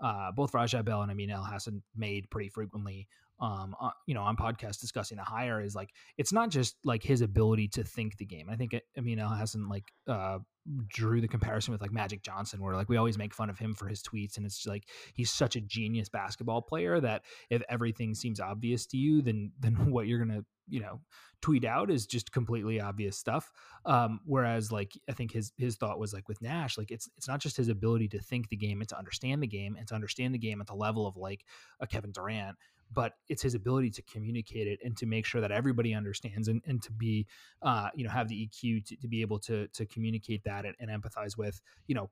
[0.01, 3.07] uh, both Raja Bell and Amin Elhassan made pretty frequently
[3.39, 7.03] um, uh, you know, on podcasts discussing the hire is like it's not just like
[7.03, 8.49] his ability to think the game.
[8.49, 10.39] I think Amin Elhassan like uh,
[10.87, 13.73] drew the comparison with like Magic Johnson, where like we always make fun of him
[13.73, 18.15] for his tweets, and it's like he's such a genius basketball player that if everything
[18.15, 20.99] seems obvious to you, then then what you're gonna you know
[21.41, 23.51] tweet out is just completely obvious stuff.
[23.85, 27.27] Um, whereas like I think his his thought was like with Nash, like it's it's
[27.27, 29.95] not just his ability to think the game, and to understand the game, and to
[29.95, 31.45] understand the game at the level of like
[31.79, 32.57] a Kevin Durant
[32.91, 36.61] but it's his ability to communicate it and to make sure that everybody understands and,
[36.65, 37.27] and to be
[37.61, 40.75] uh, you know have the EQ to, to be able to to communicate that and,
[40.79, 42.09] and empathize with you know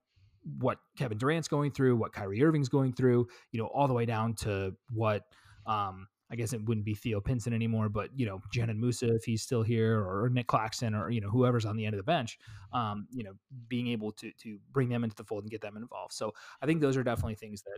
[0.60, 4.06] what Kevin Durant's going through, what Kyrie Irving's going through, you know, all the way
[4.06, 5.24] down to what
[5.66, 9.24] um, I guess it wouldn't be Theo Pinson anymore, but you know, Dzanan Musa if
[9.24, 12.04] he's still here, or Nick Claxton, or you know, whoever's on the end of the
[12.04, 12.40] bench,
[12.74, 13.34] um, you know,
[13.68, 16.14] being able to to bring them into the fold and get them involved.
[16.14, 17.78] So I think those are definitely things that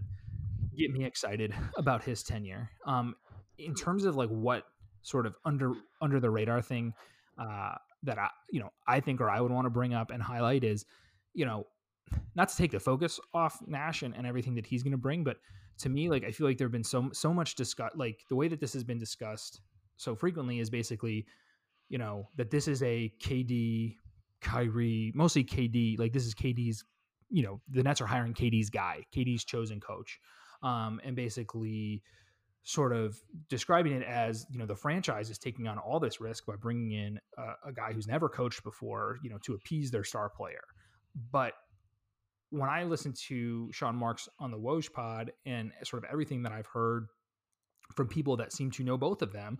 [0.75, 2.69] get me excited about his tenure.
[2.85, 3.15] Um,
[3.57, 4.65] in terms of like what
[5.01, 6.93] sort of under under the radar thing
[7.37, 10.21] uh, that I you know I think or I would want to bring up and
[10.21, 10.85] highlight is
[11.33, 11.65] you know
[12.35, 15.23] not to take the focus off Nash and, and everything that he's going to bring,
[15.23, 15.37] but
[15.79, 18.47] to me like I feel like there've been so so much discuss like the way
[18.47, 19.61] that this has been discussed
[19.97, 21.25] so frequently is basically
[21.89, 23.95] you know that this is a KD
[24.41, 26.83] Kyrie mostly KD like this is KD's
[27.29, 30.19] you know the Nets are hiring KD's guy KD's chosen coach
[30.63, 32.03] um, and basically
[32.63, 33.15] sort of
[33.47, 36.91] describing it as you know the franchise is taking on all this risk by bringing
[36.91, 40.63] in a, a guy who's never coached before you know to appease their star player.
[41.31, 41.53] But
[42.49, 46.51] when i listen to sean marks on the woj pod and sort of everything that
[46.51, 47.07] i've heard
[47.95, 49.57] from people that seem to know both of them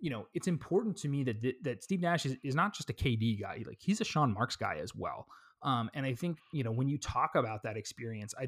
[0.00, 2.92] you know it's important to me that that steve nash is, is not just a
[2.92, 5.26] kd guy like he's a sean marks guy as well.
[5.62, 8.46] Um, and i think you know when you talk about that experience i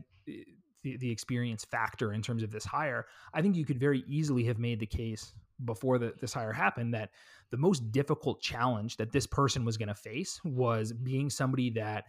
[0.83, 4.45] the, the experience factor in terms of this hire, I think you could very easily
[4.45, 5.33] have made the case
[5.65, 7.11] before the, this hire happened that
[7.51, 12.05] the most difficult challenge that this person was going to face was being somebody that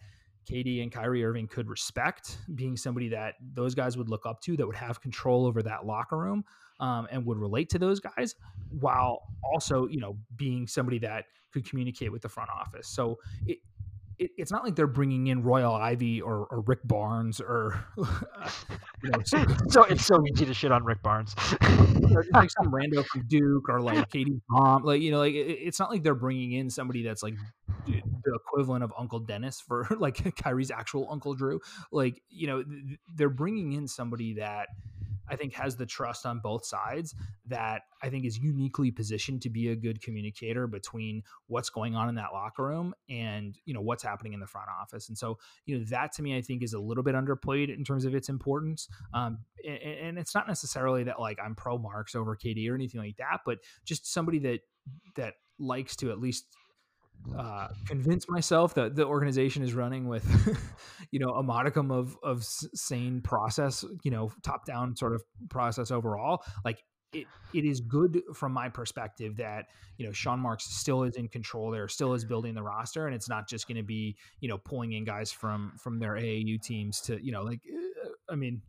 [0.50, 4.56] KD and Kyrie Irving could respect, being somebody that those guys would look up to,
[4.56, 6.44] that would have control over that locker room
[6.80, 8.34] um, and would relate to those guys,
[8.80, 12.88] while also, you know, being somebody that could communicate with the front office.
[12.88, 13.58] So it,
[14.18, 19.10] it, it's not like they're bringing in Royal Ivey or, or Rick Barnes or you
[19.10, 21.34] know, so, so, it's so easy to shit on Rick Barnes.
[22.32, 25.78] like some rando from Duke or like KD mom, like you know, like it, it's
[25.78, 27.34] not like they're bringing in somebody that's like
[27.86, 28.02] the
[28.34, 31.60] equivalent of Uncle Dennis for like Kyrie's actual Uncle Drew.
[31.90, 32.64] Like you know,
[33.14, 34.68] they're bringing in somebody that
[35.28, 37.14] I think has the trust on both sides
[37.46, 42.08] that I think is uniquely positioned to be a good communicator between what's going on
[42.08, 45.08] in that locker room and you know what's happening in the front office.
[45.08, 47.84] And so you know that to me I think is a little bit underplayed in
[47.84, 48.88] terms of its importance.
[49.14, 53.00] Um, and, and it's not necessarily that like I'm pro Marks over KD or anything
[53.00, 54.60] like that, but just somebody that
[55.16, 56.46] that likes to at least
[57.36, 60.26] uh, convince myself that the organization is running with,
[61.10, 65.90] you know, a modicum of of sane process, you know, top down sort of process
[65.90, 66.42] overall.
[66.64, 69.66] Like it, it is good from my perspective that
[69.98, 73.14] you know Sean Marks still is in control there, still is building the roster, and
[73.14, 76.60] it's not just going to be you know pulling in guys from from their AAU
[76.60, 78.62] teams to you know like uh, I mean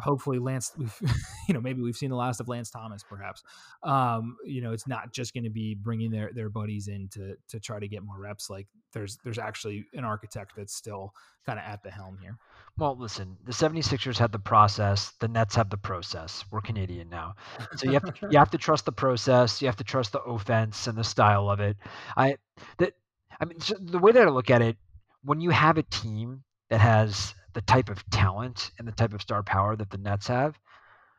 [0.00, 0.72] hopefully Lance,
[1.48, 3.42] you know, maybe we've seen the last of Lance Thomas, perhaps.
[3.82, 7.34] Um, you know, it's not just going to be bringing their their buddies in to
[7.48, 8.50] to try to get more reps.
[8.50, 11.12] Like there's there's actually an architect that's still
[11.46, 12.36] kind of at the helm here.
[12.76, 16.44] Well, listen, the 76ers had the process, the Nets have the process.
[16.50, 17.34] We're Canadian now.
[17.76, 20.20] So you have to, you have to trust the process, you have to trust the
[20.20, 21.76] offense and the style of it.
[22.16, 22.36] I
[22.78, 22.92] that
[23.40, 24.76] I mean the way that I look at it,
[25.24, 29.22] when you have a team that has the type of talent and the type of
[29.22, 30.58] star power that the Nets have,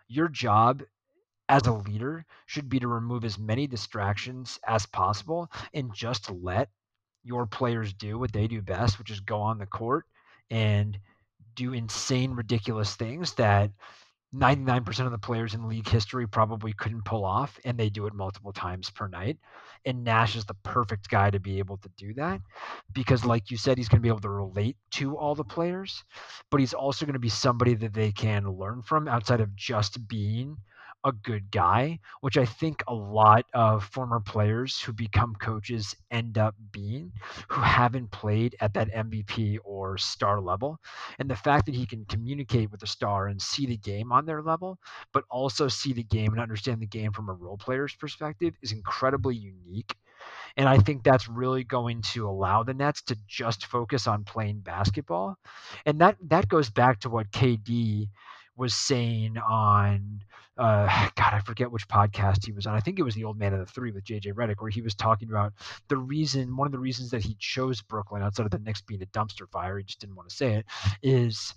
[0.07, 0.83] your job
[1.47, 6.69] as a leader should be to remove as many distractions as possible and just let
[7.23, 10.05] your players do what they do best, which is go on the court
[10.49, 10.97] and
[11.55, 13.71] do insane, ridiculous things that
[14.35, 18.13] 99% of the players in league history probably couldn't pull off, and they do it
[18.13, 19.37] multiple times per night.
[19.85, 22.41] And Nash is the perfect guy to be able to do that
[22.93, 26.03] because, like you said, he's going to be able to relate to all the players,
[26.51, 30.07] but he's also going to be somebody that they can learn from outside of just
[30.07, 30.57] being
[31.03, 36.37] a good guy, which I think a lot of former players who become coaches end
[36.37, 37.11] up being,
[37.47, 40.79] who haven't played at that MVP or star level.
[41.19, 44.25] And the fact that he can communicate with a star and see the game on
[44.25, 44.77] their level,
[45.13, 48.71] but also see the game and understand the game from a role player's perspective is
[48.71, 49.95] incredibly unique.
[50.57, 54.59] And I think that's really going to allow the Nets to just focus on playing
[54.59, 55.37] basketball.
[55.85, 58.09] And that that goes back to what KD
[58.59, 60.21] was saying on
[60.57, 62.75] uh, God, I forget which podcast he was on.
[62.75, 64.81] I think it was the Old Man and the Three with JJ Redick, where he
[64.81, 65.53] was talking about
[65.87, 69.01] the reason, one of the reasons that he chose Brooklyn outside of the Knicks being
[69.01, 70.65] a dumpster fire, he just didn't want to say it,
[71.01, 71.55] is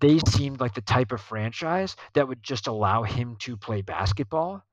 [0.00, 4.64] they seemed like the type of franchise that would just allow him to play basketball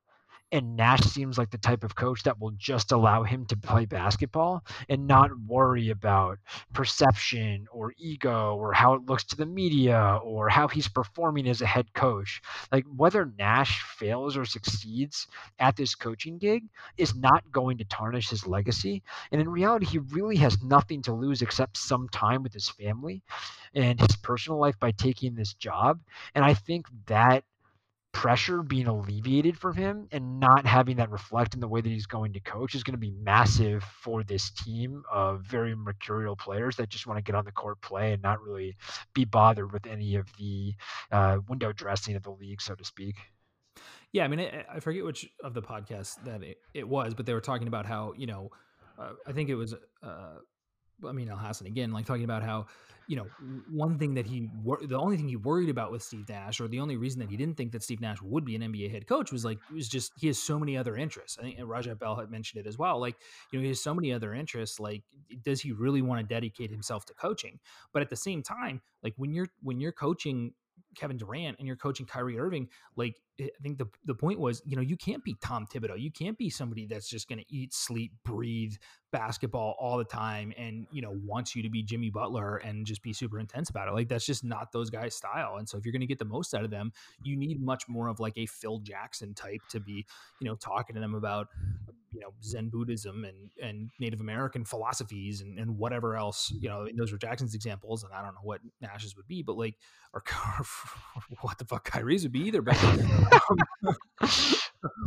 [0.53, 3.85] and Nash seems like the type of coach that will just allow him to play
[3.85, 6.39] basketball and not worry about
[6.73, 11.61] perception or ego or how it looks to the media or how he's performing as
[11.61, 12.41] a head coach.
[12.71, 15.27] Like whether Nash fails or succeeds
[15.59, 16.63] at this coaching gig
[16.97, 19.03] is not going to tarnish his legacy.
[19.31, 23.23] And in reality, he really has nothing to lose except some time with his family
[23.73, 25.99] and his personal life by taking this job.
[26.35, 27.43] And I think that
[28.13, 32.05] pressure being alleviated from him and not having that reflect in the way that he's
[32.05, 36.75] going to coach is going to be massive for this team of very mercurial players
[36.77, 38.77] that just want to get on the court play and not really
[39.13, 40.73] be bothered with any of the
[41.11, 43.15] uh, window dressing of the league so to speak.
[44.11, 47.33] Yeah i mean i forget which of the podcasts that it, it was but they
[47.33, 48.51] were talking about how you know
[48.99, 50.37] uh, i think it was uh,
[51.07, 52.67] I mean, Elhassan again, like talking about how
[53.07, 53.25] you know,
[53.69, 54.49] one thing that he,
[54.83, 57.37] the only thing he worried about with Steve Nash, or the only reason that he
[57.37, 59.89] didn't think that Steve Nash would be an NBA head coach was like, it was
[59.89, 61.37] just, he has so many other interests.
[61.39, 62.99] I think Raja Bell had mentioned it as well.
[62.99, 63.15] Like,
[63.51, 64.79] you know, he has so many other interests.
[64.79, 65.03] Like,
[65.43, 67.59] does he really want to dedicate himself to coaching?
[67.91, 70.53] But at the same time, like when you're, when you're coaching
[70.95, 74.75] Kevin Durant and you're coaching Kyrie Irving, like I think the the point was, you
[74.75, 75.99] know, you can't be Tom Thibodeau.
[75.99, 78.73] You can't be somebody that's just going to eat, sleep, breathe
[79.11, 83.01] basketball all the time, and you know wants you to be Jimmy Butler and just
[83.01, 83.93] be super intense about it.
[83.93, 85.57] Like that's just not those guys' style.
[85.57, 86.91] And so if you're going to get the most out of them,
[87.23, 90.05] you need much more of like a Phil Jackson type to be,
[90.39, 91.47] you know, talking to them about
[92.13, 96.87] you know Zen Buddhism and and Native American philosophies and, and whatever else you know
[96.95, 99.75] those were Jackson's examples and I don't know what Nash's would be but like
[100.13, 100.23] or,
[100.59, 100.65] or
[101.41, 102.77] what the fuck Kyrie's would be either but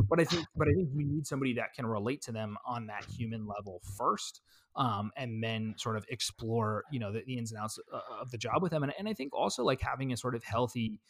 [0.09, 2.87] but I think but I think you need somebody that can relate to them on
[2.87, 4.41] that human level first
[4.77, 8.31] um, and then sort of explore you know the, the ins and outs uh, of
[8.31, 8.83] the job with them.
[8.83, 11.01] And, and I think also like having a sort of healthy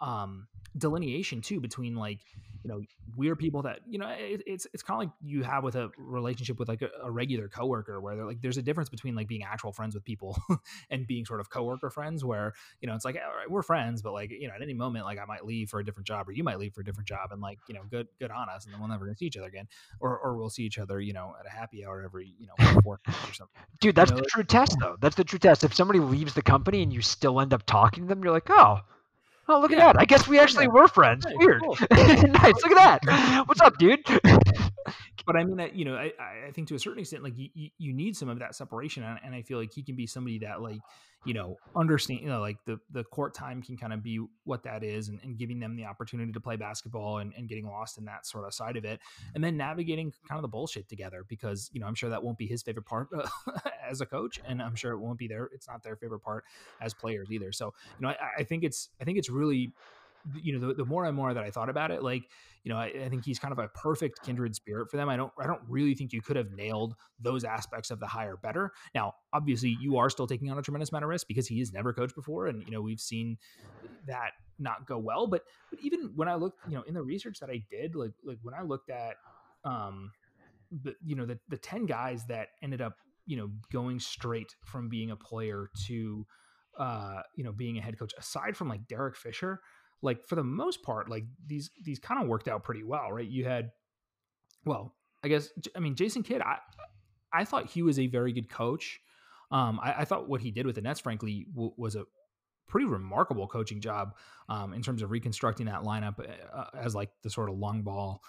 [0.00, 2.20] um, delineation too between like
[2.64, 2.82] you know
[3.16, 5.90] we're people that you know it, it's it's kind of like you have with a
[5.98, 9.28] relationship with like a, a regular coworker where they're like there's a difference between like
[9.28, 10.36] being actual friends with people
[10.90, 14.00] and being sort of coworker friends where you know it's like all right we're friends
[14.02, 16.28] but like you know at any moment like I might leave for a different job
[16.28, 18.48] or you might leave for a different job and like you know good good on
[18.48, 19.68] us and then we'll never gonna see each other again.
[20.00, 22.80] Or or we'll see each other you know at a happy hour every you know
[22.82, 25.64] four or something dude that's you know, the true test though that's the true test.
[25.64, 28.48] If somebody leaves the company and you still end up talking to them you're like
[28.48, 28.80] oh
[29.48, 29.88] Oh, look Yeah.
[29.88, 30.00] at that.
[30.00, 31.26] I guess we actually were friends.
[31.26, 31.60] Hey, Weird.
[31.62, 31.76] cool.
[31.90, 32.54] nice.
[32.62, 33.44] Look at that.
[33.46, 34.00] What's up, dude?
[35.26, 37.70] but I mean, that you know, I, I- think to a certain extent, like you,
[37.78, 40.38] you, need some of that separation, and, and I feel like he can be somebody
[40.40, 40.80] that, like,
[41.24, 44.62] you know, understand, you know, like the the court time can kind of be what
[44.64, 47.98] that is, and, and giving them the opportunity to play basketball and, and getting lost
[47.98, 49.00] in that sort of side of it,
[49.34, 52.38] and then navigating kind of the bullshit together, because you know, I'm sure that won't
[52.38, 53.26] be his favorite part uh,
[53.88, 56.44] as a coach, and I'm sure it won't be their, it's not their favorite part
[56.80, 57.52] as players either.
[57.52, 59.72] So, you know, I, I think it's, I think it's really
[60.42, 62.22] you know the, the more and more that i thought about it like
[62.62, 65.08] you know I, I think he's kind of a perfect kindred spirit for them.
[65.08, 68.36] I don't i don't really think you could have nailed those aspects of the hire
[68.36, 68.72] better.
[68.94, 71.72] Now obviously you are still taking on a tremendous amount of risk because he has
[71.72, 73.36] never coached before and you know we've seen
[74.06, 77.38] that not go well but but even when i looked you know in the research
[77.40, 79.16] that i did like like when i looked at
[79.64, 80.12] um
[80.82, 82.96] the you know the the 10 guys that ended up
[83.26, 86.26] you know going straight from being a player to
[86.78, 89.60] uh you know being a head coach aside from like derek fisher
[90.04, 93.26] like for the most part, like these these kind of worked out pretty well, right?
[93.26, 93.72] You had,
[94.64, 94.94] well,
[95.24, 96.42] I guess I mean Jason Kidd.
[96.42, 96.58] I
[97.32, 99.00] I thought he was a very good coach.
[99.50, 102.04] Um, I, I thought what he did with the Nets, frankly, w- was a
[102.66, 104.14] pretty remarkable coaching job
[104.48, 106.18] um, in terms of reconstructing that lineup
[106.52, 108.22] uh, as like the sort of long ball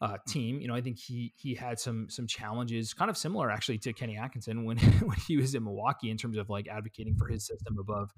[0.00, 0.60] uh, team.
[0.60, 3.92] You know, I think he he had some some challenges, kind of similar actually to
[3.92, 7.46] Kenny Atkinson when when he was in Milwaukee in terms of like advocating for his
[7.46, 8.12] system above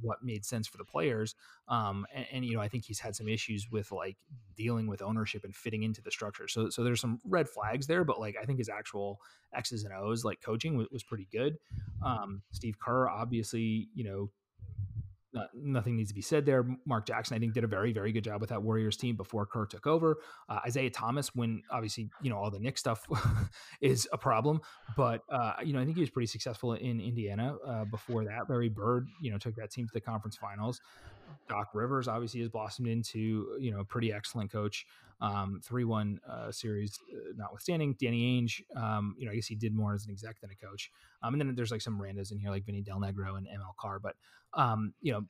[0.00, 1.34] what made sense for the players.
[1.68, 4.16] Um, and, and you know, I think he's had some issues with like
[4.56, 6.46] dealing with ownership and fitting into the structure.
[6.46, 9.18] So so there's some red flags there, but like I think his actual
[9.52, 11.56] X's and O's like coaching was, was pretty good.
[12.04, 14.30] Um, Steve Kerr, obviously, you know,
[15.34, 16.66] not, nothing needs to be said there.
[16.86, 19.44] Mark Jackson, I think, did a very, very good job with that Warriors team before
[19.44, 20.18] Kerr took over.
[20.48, 23.06] Uh, Isiah Thomas, when obviously you know all the Knicks stuff
[23.80, 24.60] is a problem,
[24.96, 28.48] but uh, you know I think he was pretty successful in Indiana uh, before that.
[28.48, 30.80] Larry Bird, you know, took that team to the conference finals.
[31.48, 34.86] Doc Rivers obviously has blossomed into you know a pretty excellent coach.
[35.20, 39.54] Um, three one uh, series uh, notwithstanding, Danny Ainge, um, you know I guess he
[39.54, 40.90] did more as an exec than a coach.
[41.22, 43.76] Um, and then there's like some randos in here like Vinny Del Negro and ML
[43.78, 44.16] Carr, but
[44.54, 45.22] um, you know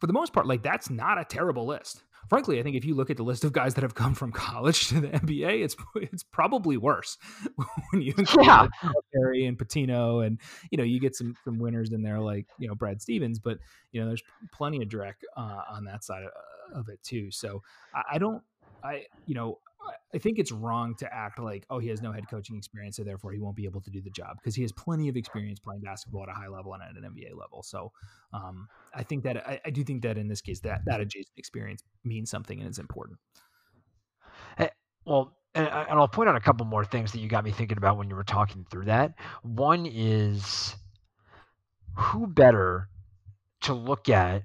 [0.00, 2.02] for the most part, like that's not a terrible list.
[2.28, 4.32] Frankly, I think if you look at the list of guys that have come from
[4.48, 7.18] college to the NBA, it's it's probably worse
[7.90, 8.66] when you include Yeah.
[9.14, 10.38] Perry and Pitino, and
[10.70, 13.58] you know you get some some winners in there like you know Brad Stevens, but
[13.92, 14.22] you know there's
[14.52, 17.30] plenty of Drek uh, on that side of, of it too.
[17.30, 17.62] So
[17.94, 18.42] I, I don't,
[18.86, 19.58] I you know
[20.14, 23.04] I think it's wrong to act like, oh, he has no head coaching experience, so
[23.04, 25.60] therefore he won't be able to do the job because he has plenty of experience
[25.60, 27.62] playing basketball at a high level and at an NBA level.
[27.62, 27.92] So
[28.32, 31.36] um, I think that I, I do think that in this case that that adjacent
[31.36, 33.18] experience means something and is important.
[35.06, 37.50] Well, and, I- and I'll point out a couple more things that you got me
[37.52, 39.14] thinking about when you were talking through that.
[39.42, 40.74] One is
[41.96, 42.88] who better
[43.62, 44.44] to look at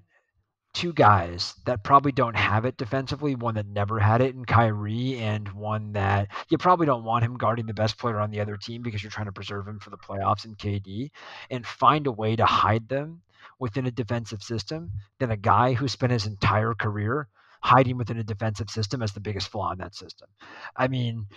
[0.73, 5.17] two guys that probably don't have it defensively, one that never had it in Kyrie,
[5.17, 8.57] and one that you probably don't want him guarding the best player on the other
[8.57, 11.11] team because you're trying to preserve him for the playoffs in KD,
[11.49, 13.21] and find a way to hide them
[13.59, 17.27] within a defensive system than a guy who spent his entire career
[17.61, 20.27] hiding within a defensive system as the biggest flaw in that system.
[20.75, 21.27] I mean,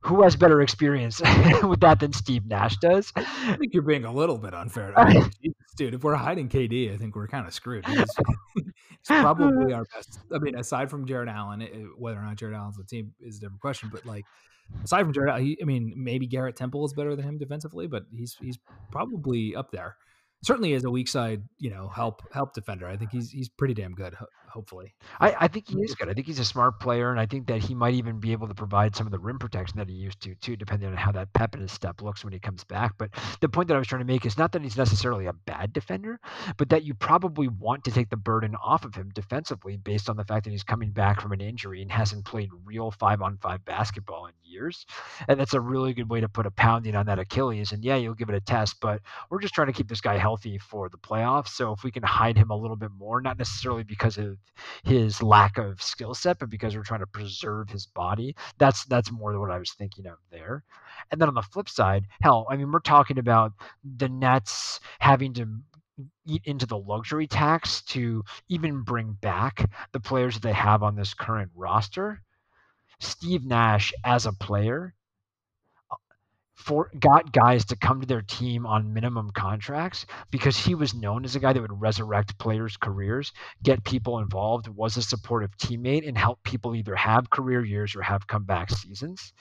[0.00, 1.20] who has better experience
[1.62, 3.12] with that than Steve Nash does?
[3.16, 5.14] I think you're being a little bit unfair, to me.
[5.42, 5.94] Jesus, dude.
[5.94, 7.86] If we're hiding KD, I think we're kind of screwed.
[7.86, 8.04] He's
[9.06, 10.20] probably our best.
[10.32, 13.38] I mean, aside from Jarrett Allen, it, whether or not Jarrett Allen's the team is
[13.38, 13.90] a different question.
[13.92, 14.24] But like,
[14.84, 18.04] aside from Jarrett, he, I mean, maybe Garrett Temple is better than him defensively, but
[18.14, 18.58] he's he's
[18.92, 19.96] probably up there.
[20.44, 23.74] Certainly, as a weak side, you know, help help defender, I think he's he's pretty
[23.74, 24.14] damn good.
[24.48, 26.08] Ho- Hopefully, I, I think he is good.
[26.08, 28.48] I think he's a smart player, and I think that he might even be able
[28.48, 31.12] to provide some of the rim protection that he used to, too, depending on how
[31.12, 32.94] that pep in his step looks when he comes back.
[32.98, 35.32] But the point that I was trying to make is not that he's necessarily a
[35.32, 36.18] bad defender,
[36.56, 40.16] but that you probably want to take the burden off of him defensively based on
[40.16, 43.36] the fact that he's coming back from an injury and hasn't played real five on
[43.38, 44.86] five basketball in years.
[45.28, 47.72] And that's a really good way to put a pounding on that Achilles.
[47.72, 50.16] And yeah, you'll give it a test, but we're just trying to keep this guy
[50.16, 51.48] healthy for the playoffs.
[51.48, 54.37] So if we can hide him a little bit more, not necessarily because of
[54.84, 59.12] his lack of skill set, but because we're trying to preserve his body, that's that's
[59.12, 60.64] more what I was thinking of there.
[61.10, 63.52] And then on the flip side, hell, I mean, we're talking about
[63.96, 65.46] the Nets having to
[66.26, 70.94] eat into the luxury tax to even bring back the players that they have on
[70.94, 72.22] this current roster.
[73.00, 74.94] Steve Nash as a player
[76.58, 81.24] for got guys to come to their team on minimum contracts because he was known
[81.24, 83.32] as a guy that would resurrect players' careers,
[83.62, 88.02] get people involved, was a supportive teammate, and help people either have career years or
[88.02, 89.32] have comeback seasons.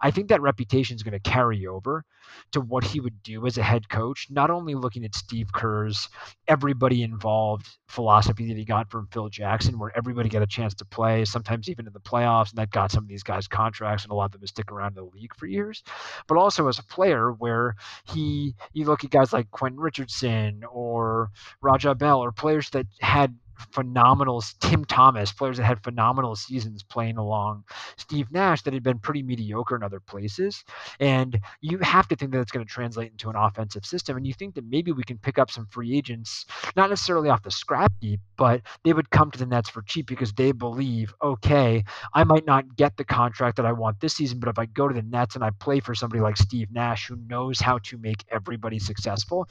[0.00, 2.04] I think that reputation is going to carry over
[2.52, 6.08] to what he would do as a head coach, not only looking at Steve Kerr's
[6.48, 10.84] everybody involved philosophy that he got from Phil Jackson, where everybody got a chance to
[10.84, 14.12] play, sometimes even in the playoffs, and that got some of these guys contracts and
[14.12, 15.82] allowed them to stick around in the league for years,
[16.26, 17.74] but also as a player where
[18.04, 21.30] he, you look at guys like Quentin Richardson or
[21.60, 23.36] Raja Bell or players that had
[23.72, 27.64] phenomenal Tim Thomas, players that had phenomenal seasons playing along
[27.96, 30.64] Steve Nash that had been pretty mediocre in other places.
[31.00, 34.16] And you have to think that it's going to translate into an offensive system.
[34.16, 36.46] And you think that maybe we can pick up some free agents,
[36.76, 40.06] not necessarily off the scrap heap, but they would come to the Nets for cheap
[40.06, 41.84] because they believe, okay,
[42.14, 44.88] I might not get the contract that I want this season, but if I go
[44.88, 47.98] to the Nets and I play for somebody like Steve Nash who knows how to
[47.98, 49.48] make everybody successful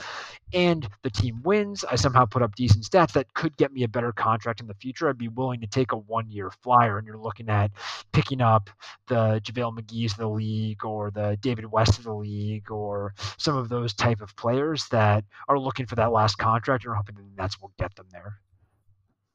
[0.54, 3.88] and the team wins, I somehow put up decent stats that could get me a
[3.96, 6.98] better contract in the future, I'd be willing to take a one year flyer.
[6.98, 7.72] And you're looking at
[8.12, 8.70] picking up
[9.08, 13.56] the JaVale McGee's of the league or the David West of the league or some
[13.56, 17.16] of those type of players that are looking for that last contract and are hoping
[17.16, 18.40] that Nets will get them there.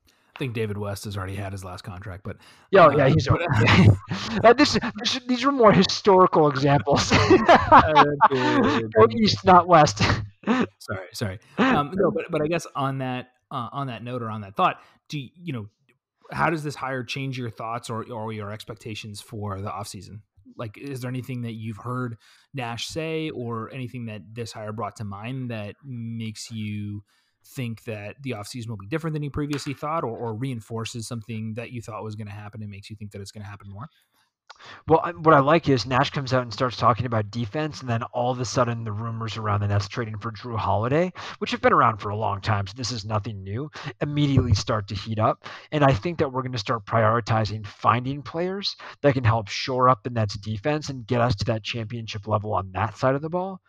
[0.06, 2.36] I think David West has already had his last contract, but
[2.70, 3.46] yeah, uh, yeah, he's already.
[4.44, 7.10] uh, this, this, these are more historical examples.
[8.30, 9.98] Go east, not west.
[10.78, 11.38] sorry, sorry.
[11.58, 14.56] Um, no, but but I guess on that uh, on that note or on that
[14.56, 15.68] thought, do you, know
[16.32, 20.20] how does this hire change your thoughts or or your expectations for the offseason?
[20.56, 22.16] Like, is there anything that you've heard
[22.52, 27.02] Nash say or anything that this hire brought to mind that makes you
[27.44, 31.54] think that the offseason will be different than you previously thought or, or reinforces something
[31.54, 33.48] that you thought was going to happen and makes you think that it's going to
[33.48, 33.88] happen more?
[34.88, 38.02] Well, what I like is Nash comes out and starts talking about defense, and then
[38.02, 41.60] all of a sudden the rumors around the Nets trading for Jrue Holiday, which have
[41.60, 43.70] been around for a long time, so this is nothing new,
[44.00, 45.44] immediately start to heat up.
[45.72, 49.88] And I think that we're going to start prioritizing finding players that can help shore
[49.88, 53.22] up the Nets defense and get us to that championship level on that side of
[53.22, 53.60] the ball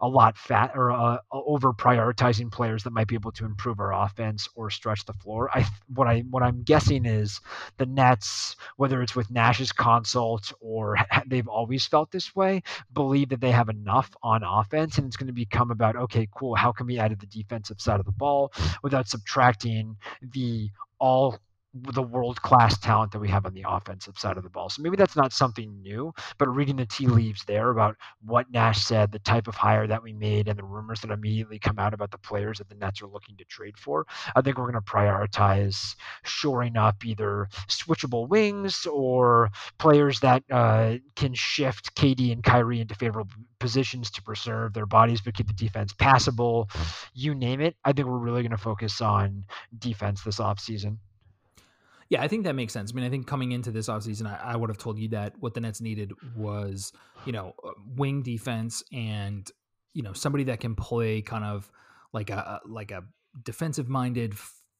[0.00, 3.92] a lot fat or uh, over prioritizing players that might be able to improve our
[3.92, 5.50] offense or stretch the floor.
[5.52, 7.40] I what I what I'm guessing is
[7.76, 10.96] the Nets, whether it's with Nash's consult or
[11.26, 15.26] they've always felt this way, believe that they have enough on offense, and it's going
[15.26, 16.54] to become about okay, cool.
[16.54, 21.38] How can we add to the defensive side of the ball without subtracting the all
[21.72, 24.68] the world class talent that we have on the offensive side of the ball.
[24.68, 28.82] So maybe that's not something new, but reading the tea leaves there about what Nash
[28.84, 31.94] said, the type of hire that we made, and the rumors that immediately come out
[31.94, 34.82] about the players that the Nets are looking to trade for, I think we're going
[34.82, 35.94] to prioritize
[36.24, 42.94] shoring up either switchable wings or players that uh, can shift KD and Kyrie into
[42.94, 46.68] favorable positions to preserve their bodies but keep the defense passable.
[47.14, 47.76] You name it.
[47.84, 49.44] I think we're really going to focus on
[49.78, 50.96] defense this offseason.
[52.10, 52.92] Yeah, I think that makes sense.
[52.92, 55.34] I mean, I think coming into this offseason, I, I would have told you that
[55.38, 56.92] what the Nets needed was,
[57.24, 59.48] you know, uh, wing defense and,
[59.94, 61.70] you know, somebody that can play kind of
[62.12, 63.04] like a like a
[63.44, 64.34] defensive minded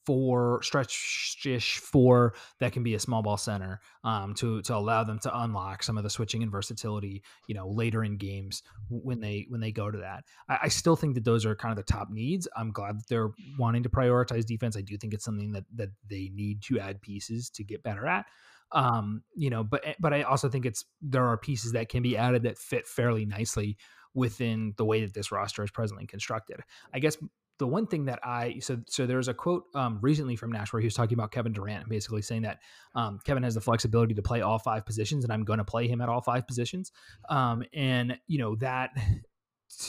[0.07, 5.19] four stretch four that can be a small ball center um, to to allow them
[5.19, 9.47] to unlock some of the switching and versatility you know later in games when they
[9.49, 10.25] when they go to that.
[10.49, 12.49] I, I, still think that those are kind of the top needs.
[12.57, 14.77] I'm glad that they're wanting to prioritize defense.
[14.77, 18.07] I do think it's something that that they need to add pieces to get better
[18.07, 18.27] at.
[18.73, 22.17] Um you know but but i also think it's there are pieces that can be
[22.17, 23.77] added that fit fairly nicely
[24.15, 26.61] within the way that this roster is presently constructed.
[26.93, 27.17] I guess
[27.61, 30.81] the one thing that I so so there's a quote um, recently from Nash where
[30.81, 32.59] he was talking about Kevin Durant, basically saying that
[32.95, 35.87] um, Kevin has the flexibility to play all five positions, and I'm going to play
[35.87, 36.91] him at all five positions.
[37.29, 38.91] Um, and you know that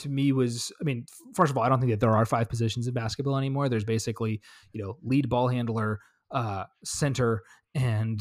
[0.00, 2.48] to me was, I mean, first of all, I don't think that there are five
[2.48, 3.68] positions in basketball anymore.
[3.68, 4.42] There's basically
[4.72, 6.00] you know lead ball handler,
[6.30, 7.42] uh, center,
[7.74, 8.20] and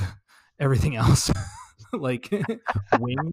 [0.58, 1.30] everything else.
[1.98, 2.30] like
[2.98, 3.32] wing.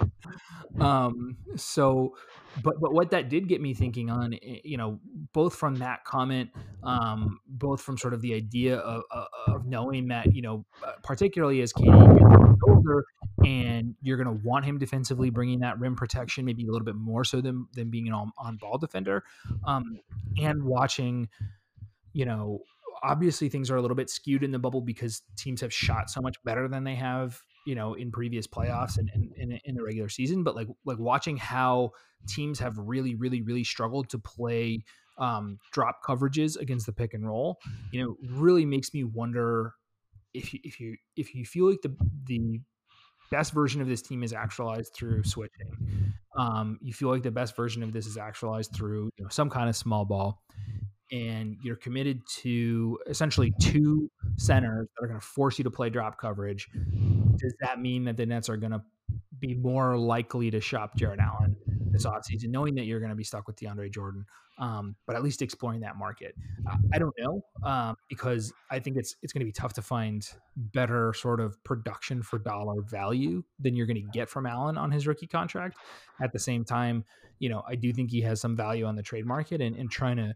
[0.80, 2.14] um, so,
[2.62, 5.00] but but what that did get me thinking on, eh, you know,
[5.32, 6.50] both from that comment,
[6.82, 9.02] um, both from sort of the idea of,
[9.46, 13.04] of knowing that, you know, uh, particularly as KD gets older,
[13.44, 16.96] and you're going to want him defensively, bringing that rim protection, maybe a little bit
[16.96, 19.24] more so than than being an on ball defender,
[19.66, 19.98] um,
[20.38, 21.28] and watching,
[22.12, 22.60] you know,
[23.02, 26.20] obviously things are a little bit skewed in the bubble because teams have shot so
[26.20, 29.10] much better than they have you know in previous playoffs and,
[29.64, 31.90] in the regular season but like like watching how
[32.28, 34.82] teams have really really really struggled to play
[35.18, 37.58] um, drop coverages against the pick and roll
[37.92, 39.74] you know really makes me wonder
[40.34, 41.94] if you if you if you feel like the
[42.26, 42.60] the
[43.30, 47.54] best version of this team is actualized through switching um, you feel like the best
[47.56, 50.42] version of this is actualized through you know some kind of small ball
[51.12, 55.90] and you're committed to essentially two centers that are going to force you to play
[55.90, 56.68] drop coverage,
[57.36, 58.82] does that mean that the Nets are going to
[59.38, 61.54] be more likely to shop Jarrett Allen
[61.90, 64.24] this offseason, knowing that you're going to be stuck with DeAndre Jordan,
[64.58, 66.34] um, but at least exploring that market.
[66.70, 69.82] Uh, I don't know um, because I think it's it's going to be tough to
[69.82, 74.78] find better sort of production for dollar value than you're going to get from Allen
[74.78, 75.76] on his rookie contract.
[76.22, 77.04] At the same time,
[77.38, 79.90] you know, I do think he has some value on the trade market and, and
[79.90, 80.34] trying to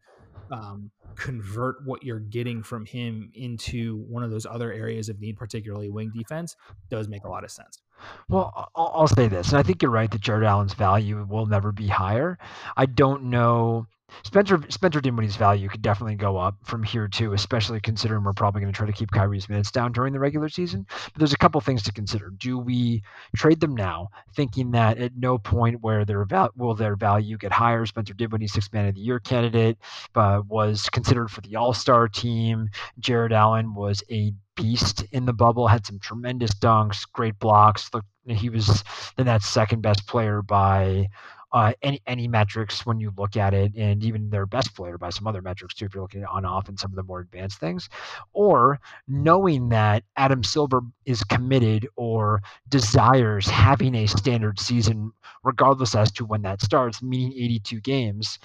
[0.51, 5.37] um, convert what you're getting from him into one of those other areas of need,
[5.37, 6.57] particularly wing defense,
[6.91, 7.81] does make a lot of sense.
[8.29, 11.47] Well, I'll, I'll say this, and I think you're right that Jarrett Allen's value will
[11.47, 12.39] never be higher.
[12.77, 13.87] I don't know
[14.25, 18.61] Spencer Spencer Dinwiddie's value could definitely go up from here too, especially considering we're probably
[18.61, 20.87] going to try to keep Kyrie's minutes down during the regular season.
[20.89, 22.31] But there's a couple things to consider.
[22.37, 23.03] Do we
[23.37, 27.53] trade them now, thinking that at no point where their val- will their value get
[27.53, 27.87] higher?
[27.87, 29.79] Spencer Dinwiddie, six man of the year candidate,
[30.15, 32.69] uh, was considered for the All Star team.
[32.99, 37.91] Jarrett Allen was a beast in the bubble, had some tremendous dunks, great blocks.
[37.93, 38.83] Look, he was
[39.17, 41.09] the Nets' second best player by
[41.57, 45.09] uh, any any metrics when you look at it, and even their best player by
[45.09, 47.21] some other metrics too, if you're looking at on off and some of the more
[47.21, 47.89] advanced things,
[48.35, 48.79] or
[49.09, 55.11] knowing that Adam Silver is committed or desires having a standard season,
[55.45, 58.39] regardless as to when that starts, meaning 82 games,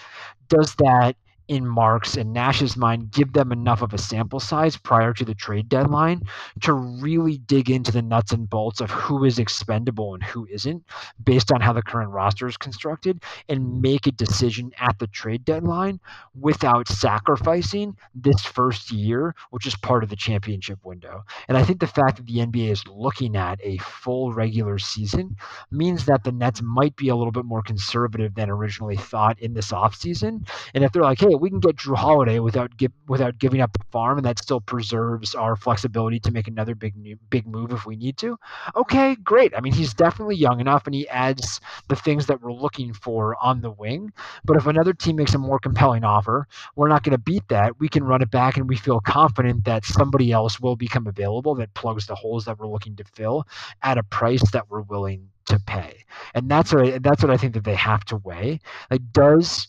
[0.48, 1.18] does that
[1.52, 5.36] in Mark's and Nash's mind give them enough of a sample size prior to the
[5.36, 6.22] trade deadline
[6.62, 10.82] to really dig into the nuts and bolts of who is expendable and who isn't
[11.26, 15.44] based on how the current roster is constructed and make a decision at the trade
[15.44, 16.00] deadline
[16.40, 21.22] without sacrificing this first year, which is part of the championship window.
[21.50, 25.36] And I think the fact that the NBA is looking at a full regular season
[25.70, 29.54] means that the Nets might be a little bit more conservative than originally thought in
[29.54, 30.48] this offseason.
[30.74, 33.74] And if they're like, hey, we can get Jrue Holiday without give, without giving up
[33.74, 36.94] the farm, and that still preserves our flexibility to make another big
[37.32, 38.38] big move if we need to.
[38.76, 39.52] Okay, great.
[39.58, 43.36] I mean, he's definitely young enough, and he adds the things that we're looking for
[43.42, 44.14] on the wing.
[44.46, 47.80] But if another team makes a more compelling offer, we're not going to beat that.
[47.80, 51.56] We can run it back, and we feel confident that somebody else will become available
[51.56, 53.48] that plugs the holes that we're looking to fill
[53.82, 56.06] at a price that we're willing to pay.
[56.34, 58.60] And that's what I, that's what I think that they have to weigh.
[58.90, 59.68] Like, does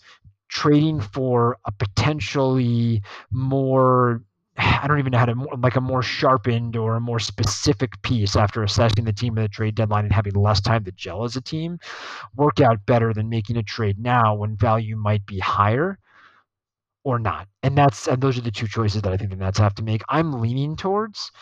[0.53, 4.23] trading for a potentially more
[4.59, 8.37] I don't even know how to like a more sharpened or a more specific piece
[8.37, 11.37] after assessing the team at the trade deadline and having less time to gel as
[11.37, 11.79] a team
[12.37, 15.99] work out better than making a trade now when value might be higher
[17.03, 17.49] or not.
[17.63, 19.83] And that's and those are the two choices that I think the Nets have to
[19.83, 20.03] make.
[20.11, 21.33] I'm leaning towards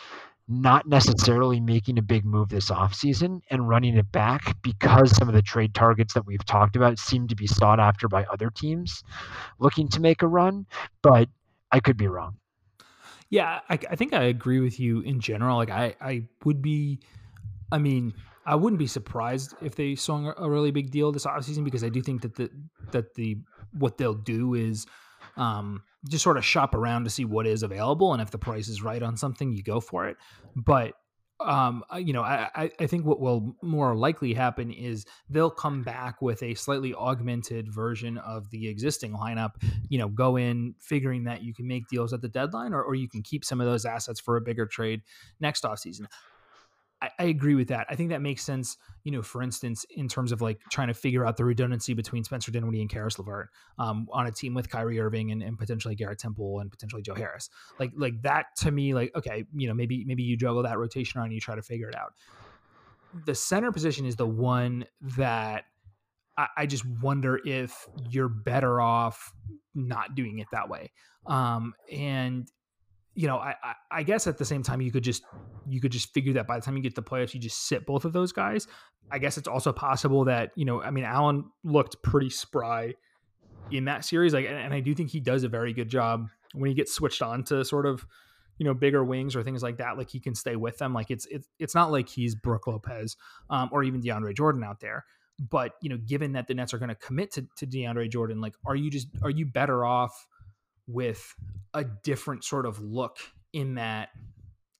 [0.51, 5.33] not necessarily making a big move this offseason and running it back because some of
[5.33, 9.03] the trade targets that we've talked about seem to be sought after by other teams
[9.59, 10.65] looking to make a run,
[11.01, 11.29] but
[11.71, 12.37] I could be wrong.
[13.29, 15.55] Yeah, I, I think I agree with you in general.
[15.55, 16.99] Like I, I would be,
[17.71, 18.13] I mean,
[18.45, 21.89] I wouldn't be surprised if they swung a really big deal this offseason because I
[21.89, 22.49] do think that the
[22.91, 23.37] that the
[23.71, 24.85] what they'll do is
[25.41, 28.67] um, just sort of shop around to see what is available, and if the price
[28.67, 30.17] is right on something, you go for it.
[30.55, 30.93] But
[31.39, 36.21] um, you know, I, I think what will more likely happen is they'll come back
[36.21, 39.53] with a slightly augmented version of the existing lineup.
[39.89, 42.93] You know, go in figuring that you can make deals at the deadline, or, or
[42.93, 45.01] you can keep some of those assets for a bigger trade
[45.39, 46.05] next offseason.
[47.01, 47.87] I, I, agree with that.
[47.89, 48.77] I think that makes sense.
[49.03, 52.23] You know, for instance, in terms of like trying to figure out the redundancy between
[52.23, 53.49] Spencer Dinwiddie and Caris LeVert
[53.79, 57.15] um, on a team with Kyrie Irving and, and, potentially Garrett Temple and potentially Joe
[57.15, 57.49] Harris.
[57.79, 61.19] Like, like that to me, like okay, you know, maybe maybe you juggle that rotation
[61.19, 62.13] around and you try to figure it out.
[63.25, 64.85] The center position is the one
[65.17, 65.65] that
[66.37, 69.33] I, I just wonder if you're better off
[69.73, 70.91] not doing it that way.
[71.25, 72.47] Um, and
[73.13, 75.23] you know, I, I, I guess at the same time you could just
[75.67, 77.85] you could just figure that by the time you get the playoffs, you just sit
[77.85, 78.67] both of those guys.
[79.11, 82.93] I guess it's also possible that you know, I mean, Allen looked pretty spry
[83.69, 86.27] in that series, like, and, and I do think he does a very good job
[86.53, 88.05] when he gets switched on to sort of
[88.57, 89.97] you know bigger wings or things like that.
[89.97, 90.93] Like he can stay with them.
[90.93, 93.17] Like it's it's it's not like he's Brook Lopez
[93.49, 95.05] um, or even DeAndre Jordan out there.
[95.39, 98.53] But you know, given that the Nets are going to commit to DeAndre Jordan, like,
[98.65, 100.27] are you just are you better off?
[100.87, 101.35] With
[101.73, 103.17] a different sort of look
[103.53, 104.09] in that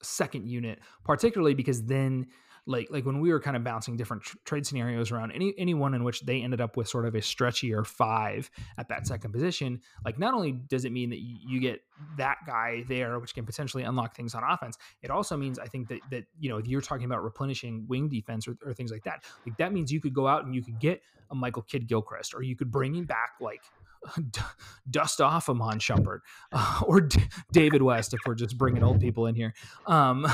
[0.01, 2.27] second unit, particularly because then
[2.67, 5.93] like like when we were kind of bouncing different tr- trade scenarios around any anyone
[5.93, 9.81] in which they ended up with sort of a stretchier five at that second position
[10.05, 11.81] like not only does it mean that you, get
[12.17, 15.87] that guy there which can potentially unlock things on offense it also means i think
[15.87, 19.03] that that you know if you're talking about replenishing wing defense or, or things like
[19.03, 21.87] that like that means you could go out and you could get a michael kidd
[21.87, 23.61] gilchrist or you could bring him back like
[24.89, 26.19] dust off Iman Shumpert
[26.51, 27.21] uh, or D-
[27.51, 29.53] David West if we're just bringing old people in here.
[29.87, 30.25] Um,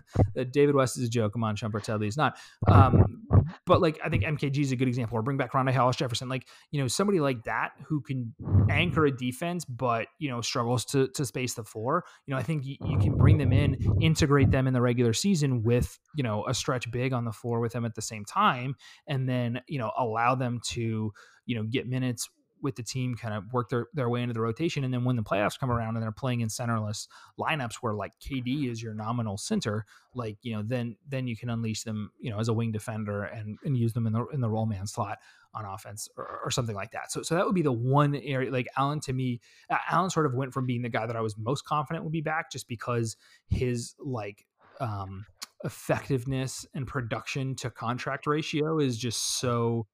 [0.50, 1.32] David West is a joke.
[1.36, 2.36] Iman Shumpert sadly is not.
[2.68, 3.26] Um,
[3.64, 5.18] But like I think MKG is a good example.
[5.18, 8.34] Or bring back Rondae Hollis Jefferson, like you know somebody like that who can
[8.70, 12.04] anchor a defense, but you know struggles to to space the floor.
[12.26, 15.62] You know I think you can bring them in, integrate them in the regular season
[15.62, 18.74] with you know a stretch big on the floor with them at the same time,
[19.06, 21.12] and then you know allow them to
[21.44, 22.28] you know get minutes
[22.66, 24.82] with the team kind of work their, their way into the rotation.
[24.82, 27.06] And then when the playoffs come around and they're playing in centerless
[27.38, 31.48] lineups where like KD is your nominal center, like, you know, then then you can
[31.48, 34.40] unleash them, you know, as a wing defender and, and use them in the in
[34.40, 35.18] the roll man slot
[35.54, 37.12] on offense or, or something like that.
[37.12, 39.40] So so that would be the one area like Allen to me,
[39.88, 42.20] Allen sort of went from being the guy that I was most confident would be
[42.20, 43.16] back just because
[43.48, 44.44] his like
[44.80, 45.24] um
[45.62, 49.86] effectiveness and production to contract ratio is just so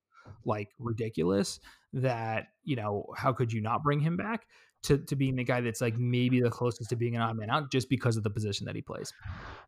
[0.46, 1.60] like ridiculous
[1.92, 4.46] that you know how could you not bring him back
[4.84, 7.50] to, to being the guy that's like maybe the closest to being an odd man
[7.50, 9.12] out just because of the position that he plays.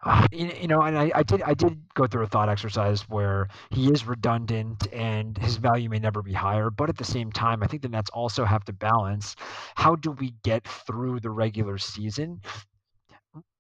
[0.03, 3.49] Uh, you, know, and I, I, did I did go through a thought exercise where
[3.71, 7.63] he is redundant and his value may never be higher, but at the same time,
[7.63, 9.37] I think the Nets also have to balance
[9.77, 12.41] how do we get through the regular season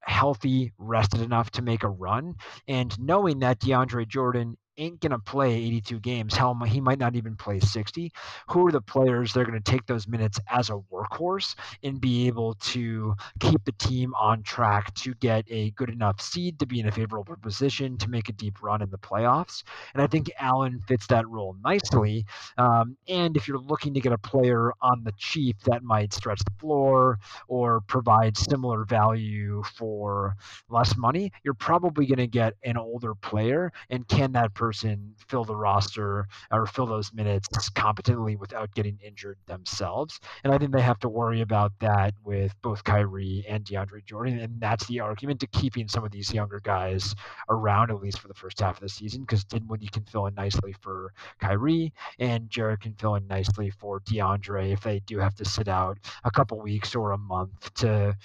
[0.07, 2.35] healthy, rested enough to make a run,
[2.69, 6.35] and knowing that DeAndre Jordan ain't going to play 82 games.
[6.35, 8.13] Hell, he might not even play 60.
[8.51, 12.01] Who are the players that are going to take those minutes as a workhorse and
[12.01, 16.67] be able to keep the team on track to get a good enough seed to
[16.67, 19.63] be in a favorable position to make a deep run in the playoffs?
[19.95, 22.25] And I think Allen fits that role nicely.
[22.59, 26.41] Um, and if you're looking to get a player on the cheap that might stretch
[26.45, 27.19] the floor
[27.49, 30.37] or provide similar value for
[30.69, 33.73] less money, you're probably going to get an older player.
[33.91, 39.37] And can that person fill the roster or fill those minutes competently without getting injured
[39.47, 40.19] themselves.
[40.43, 44.39] And I think they have to worry about that with both Kyrie and DeAndre Jordan.
[44.39, 47.15] And that's the argument to keeping some of these younger guys
[47.51, 50.35] around, at least for the first half of the season, because Dinwiddie can fill in
[50.35, 55.35] nicely for Kyrie and Jarrett can fill in nicely for DeAndre if they do have
[55.35, 58.17] to sit out a couple weeks or a month to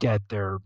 [0.00, 0.58] get their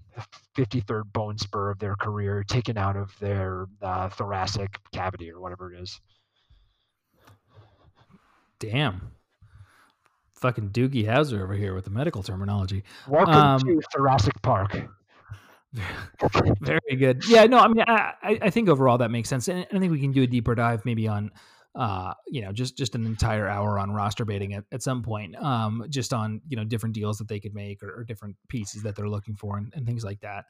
[0.57, 5.73] 53rd bone spur of their career taken out of their uh, thoracic cavity or whatever
[5.73, 6.01] it is.
[8.59, 9.13] Damn.
[10.35, 12.85] Fucking Doogie Howser over here with the medical terminology.
[13.09, 14.77] Welcome um, to Thoracic Park.
[16.61, 17.23] very good.
[17.29, 19.49] Yeah, no, I mean, I, I think overall that makes sense.
[19.49, 21.31] And I think we can do a deeper dive maybe on
[21.79, 25.37] uh, you know, just just an entire hour on roster baiting at, at some point,
[25.37, 28.83] um, just on you know different deals that they could make or, or different pieces
[28.83, 30.47] that they're looking for and, and things like that.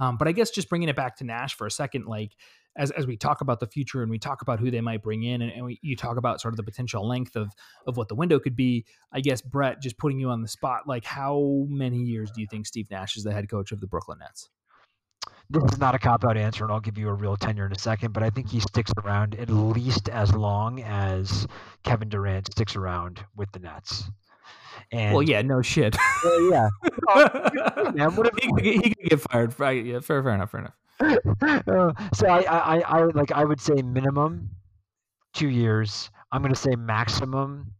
[0.00, 2.32] Um, but I guess just bringing it back to Nash for a second, like
[2.76, 5.22] as as we talk about the future and we talk about who they might bring
[5.22, 7.52] in, and, and we, you talk about sort of the potential length of
[7.86, 8.84] of what the window could be.
[9.12, 12.48] I guess Brett, just putting you on the spot, like how many years do you
[12.50, 14.50] think Steve Nash is the head coach of the Brooklyn Nets?
[15.52, 17.72] This is not a cop out answer, and I'll give you a real tenure in
[17.72, 21.46] a second, but I think he sticks around at least as long as
[21.82, 24.04] Kevin Durant sticks around with the Nets.
[24.90, 25.96] And, well, yeah, no shit.
[26.24, 26.68] Well, yeah,
[27.94, 29.58] man, what if, he, could, he could get fired.
[29.58, 29.84] Right?
[29.84, 30.74] Yeah, fair, fair enough, fair enough.
[31.00, 34.50] Uh, so I, I, I, like, I would say minimum
[35.34, 36.10] two years.
[36.30, 37.72] I'm going to say maximum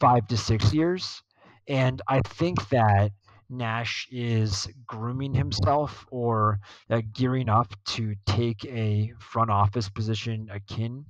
[0.00, 1.22] five to six years,
[1.68, 3.12] and I think that
[3.56, 11.04] Nash is grooming himself or uh, gearing up to take a front office position akin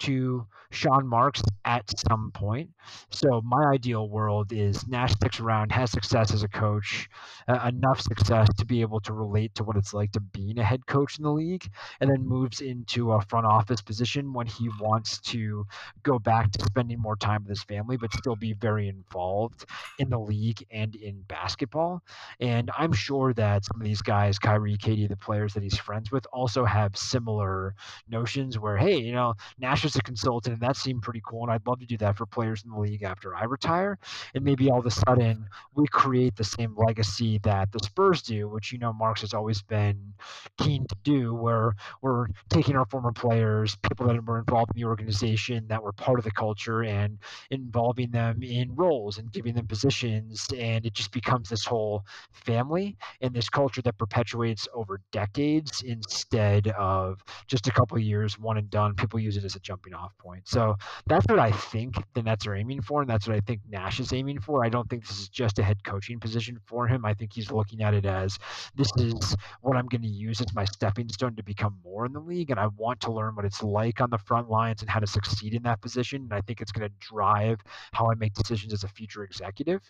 [0.00, 2.70] to Sean Marks at some point.
[3.10, 7.08] So my ideal world is Nash sticks around, has success as a coach,
[7.48, 10.64] uh, enough success to be able to relate to what it's like to being a
[10.64, 11.68] head coach in the league,
[12.00, 15.66] and then moves into a front office position when he wants to
[16.02, 19.64] go back to spending more time with his family, but still be very involved
[19.98, 22.02] in the league and in basketball.
[22.40, 26.10] And I'm sure that some of these guys, Kyrie, KD, the players that he's friends
[26.10, 27.74] with, also have similar
[28.08, 31.42] notions where, hey, you know, Nash is a consultant, and that seemed pretty cool.
[31.42, 33.98] And I'd love to do that for players in the league after I retire.
[34.34, 38.48] And maybe all of a sudden we create the same legacy that the Spurs do,
[38.48, 40.14] which you know Marks has always been
[40.58, 44.86] keen to do, where we're taking our former players, people that were involved in the
[44.86, 47.18] organization, that were part of the culture, and
[47.50, 50.48] involving them in roles and giving them positions.
[50.56, 56.68] And it just becomes this whole family and this culture that perpetuates over decades instead
[56.68, 58.94] of just a couple years, one and done.
[58.94, 60.48] People use it as a jumping off point.
[60.48, 60.76] So
[61.06, 64.00] that's what I think the Nets are aiming for, and that's what I think Nash
[64.00, 64.64] is aiming for.
[64.64, 67.04] I don't think this is just a head coaching position for him.
[67.04, 68.38] I think he's looking at it as
[68.74, 72.12] this is what I'm going to use as my stepping stone to become more in
[72.12, 74.90] the league, and I want to learn what it's like on the front lines and
[74.90, 76.22] how to succeed in that position.
[76.22, 77.60] And I think it's going to drive
[77.92, 79.80] how I make decisions as a future executive.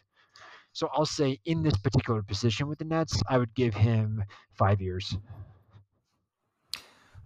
[0.72, 4.22] So I'll say in this particular position with the Nets, I would give him
[4.52, 5.16] five years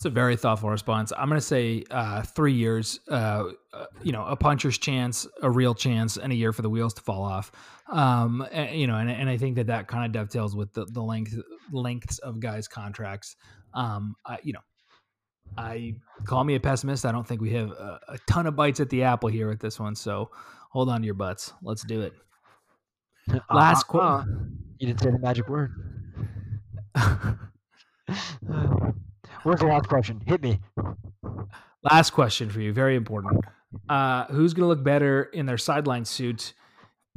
[0.03, 1.12] It's a very thoughtful response.
[1.16, 2.98] I'm going to say uh, three years.
[3.09, 6.68] Uh, uh, you know, a puncher's chance, a real chance, and a year for the
[6.68, 7.53] wheels to fall off.
[7.88, 10.86] Um, and, you know, and, and I think that that kind of dovetails with the,
[10.86, 11.38] the length
[11.70, 13.36] lengths of guys' contracts.
[13.74, 14.59] Um, I, you know,
[15.57, 15.94] I
[16.24, 17.07] call me a pessimist.
[17.07, 19.61] I don't think we have a, a ton of bites at the apple here with
[19.61, 19.94] this one.
[19.94, 20.32] So
[20.72, 21.53] hold on to your butts.
[21.62, 22.12] Let's do it.
[23.53, 24.59] Last Uh, uh, question.
[24.78, 25.70] You didn't say the magic word.
[29.43, 30.22] Where's the last question?
[30.26, 30.61] Hit me.
[31.82, 33.45] Last question for you, very important.
[33.88, 36.55] Uh, who's going to look better in their sideline suit?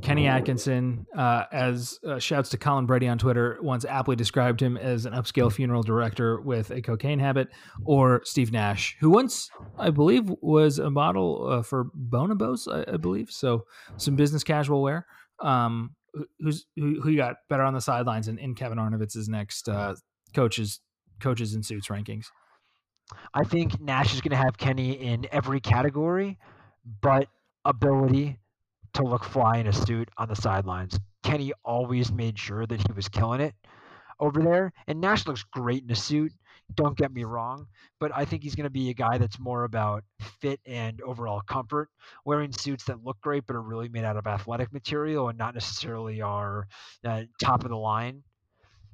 [0.01, 4.75] Kenny Atkinson, uh, as uh, shouts to Colin Brady on Twitter, once aptly described him
[4.75, 7.47] as an upscale funeral director with a cocaine habit,
[7.85, 12.97] or Steve Nash, who once, I believe, was a model uh, for Bonobos, I, I
[12.97, 13.31] believe.
[13.31, 13.65] So
[13.95, 15.05] some business casual wear.
[15.39, 15.95] Um,
[16.39, 19.95] who's who, who you got better on the sidelines in, in Kevin Arnovitz's next uh,
[21.19, 22.27] coaches in suits rankings?
[23.33, 26.39] I think Nash is going to have Kenny in every category,
[27.01, 27.27] but
[27.63, 28.39] ability
[28.93, 30.99] to look fly in a suit on the sidelines.
[31.23, 33.53] Kenny always made sure that he was killing it
[34.19, 36.31] over there, and Nash looks great in a suit.
[36.73, 37.67] Don't get me wrong,
[37.99, 40.03] but I think he's going to be a guy that's more about
[40.39, 41.89] fit and overall comfort,
[42.23, 45.53] wearing suits that look great but are really made out of athletic material and not
[45.53, 46.67] necessarily are
[47.03, 48.23] uh, top of the line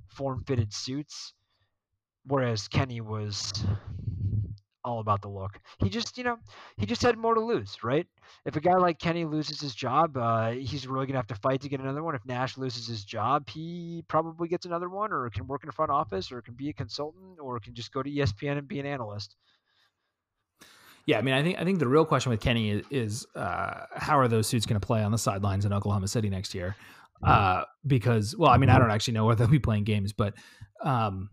[0.10, 1.34] form fitted suits.
[2.26, 3.52] Whereas Kenny was
[4.84, 5.60] all about the look.
[5.80, 6.38] He just, you know,
[6.78, 8.08] he just had more to lose, right?
[8.46, 11.62] If a guy like Kenny loses his job, uh, he's really gonna have to fight
[11.62, 12.16] to get another one.
[12.16, 15.72] If Nash loses his job, he probably gets another one, or can work in a
[15.72, 18.80] front office, or can be a consultant, or can just go to ESPN and be
[18.80, 19.36] an analyst.
[21.06, 23.86] Yeah, I mean, I think I think the real question with Kenny is, is uh,
[23.96, 26.76] how are those suits going to play on the sidelines in Oklahoma City next year?
[27.24, 30.34] Uh, because, well, I mean, I don't actually know where they'll be playing games, but,
[30.84, 31.30] um,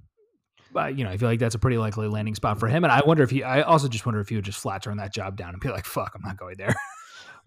[0.72, 2.84] but you know, I feel like that's a pretty likely landing spot for him.
[2.84, 4.96] And I wonder if he, I also just wonder if he would just flat turn
[4.98, 6.74] that job down and be like, "Fuck, I'm not going there."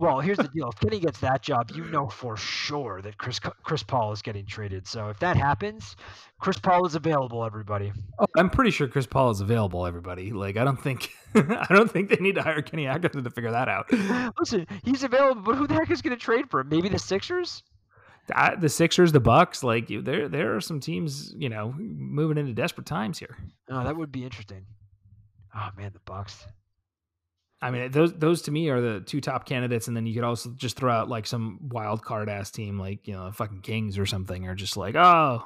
[0.02, 3.40] Well, here's the deal: if Kenny gets that job, you know for sure that Chris
[3.40, 4.88] Chris Paul is getting traded.
[4.88, 5.96] So if that happens,
[6.40, 7.46] Chris Paul is available.
[7.46, 7.94] Everybody.
[8.18, 9.86] Oh, I'm pretty sure Chris Paul is available.
[9.86, 13.30] Everybody, like, I don't think, I don't think they need to hire Kenny Atkinson to
[13.30, 13.92] figure that out.
[14.40, 16.70] Listen, he's available, but who the heck is going to trade for him?
[16.70, 17.62] Maybe the Sixers.
[18.36, 22.38] I- the Sixers, the Bucks, like you, there, there are some teams, you know, moving
[22.38, 23.38] into desperate times here.
[23.70, 24.66] Oh, that would be interesting.
[25.56, 26.46] Oh man, the Bucks.
[27.64, 30.24] I mean, those those to me are the two top candidates, and then you could
[30.24, 34.00] also just throw out like some wild card ass team, like you know, fucking Kings
[34.00, 35.44] or something, or just like, oh,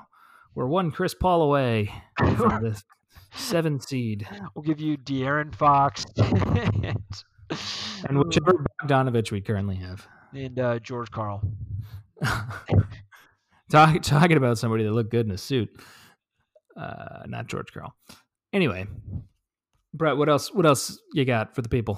[0.54, 2.82] we're one Chris Paul away from the
[3.34, 4.26] seven seed,
[4.56, 7.04] We'll give you De'Aaron Fox and,
[8.08, 10.08] and whichever Bogdanovich we currently have.
[10.34, 11.42] and uh, George Karl.
[13.72, 15.70] Talk, talking about somebody that looked good in a suit,
[16.78, 17.96] uh, not George Karl.
[18.54, 18.86] Anyway,
[19.94, 20.54] Brett, what else?
[20.54, 21.98] What else you got for the people?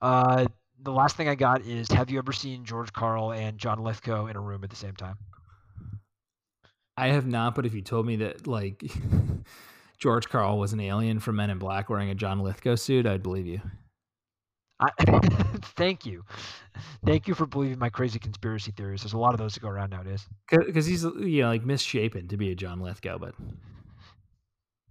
[0.00, 0.46] Uh,
[0.80, 4.26] the last thing I got is: Have you ever seen George Karl and John Lithgow
[4.26, 5.16] in a room at the same time?
[6.96, 8.82] I have not, but if you told me that like
[9.98, 13.22] George Karl was an alien from Men in Black wearing a John Lithgow suit, I'd
[13.22, 13.60] believe you.
[14.80, 14.90] I,
[15.76, 16.24] thank you,
[17.04, 19.02] thank you for believing my crazy conspiracy theories.
[19.02, 20.26] There's a lot of those that go around nowadays.
[20.50, 23.34] Because he's you know like misshapen to be a John Lithgow, but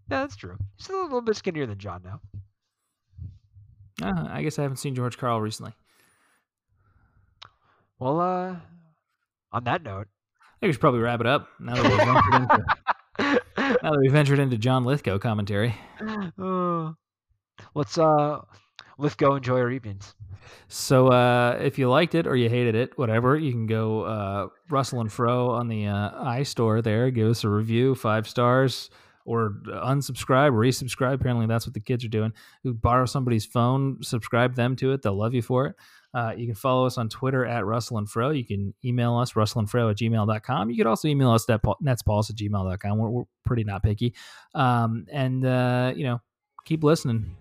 [0.10, 0.58] Yeah, that's true.
[0.78, 2.20] He's a little bit skinnier than John now.
[4.04, 5.74] uh, I guess I haven't seen George Karl recently.
[8.00, 8.56] Well, uh,
[9.52, 10.08] on that note,
[10.42, 13.42] I think we should probably wrap it up now that we've ventured into,
[13.84, 15.74] now that we ventured into John Lithgow commentary.
[16.40, 16.92] uh,
[17.74, 18.42] let's uh,
[18.98, 20.14] let's go enjoy our evenings.
[20.68, 24.48] So uh, if you liked it or you hated it, whatever, you can go uh,
[24.70, 27.12] Russell and Fro on the uh, iStore there.
[27.12, 28.89] Give us a review, five stars,
[29.26, 31.14] or unsubscribe, resubscribe.
[31.14, 32.34] Apparently, that's what the kids are doing.
[32.64, 35.02] You borrow somebody's phone, subscribe them to it.
[35.02, 35.76] They'll love you for it.
[36.14, 38.32] Uh, you can follow us on Twitter at Russell and Fro.
[38.32, 40.70] You can email us, russellandfro at gmail.com.
[40.70, 42.98] You could also email us at netspauls at gmail.com.
[42.98, 44.16] We're, we're pretty not picky.
[44.56, 46.22] Um, and, uh, you know,
[46.66, 47.36] keep listening.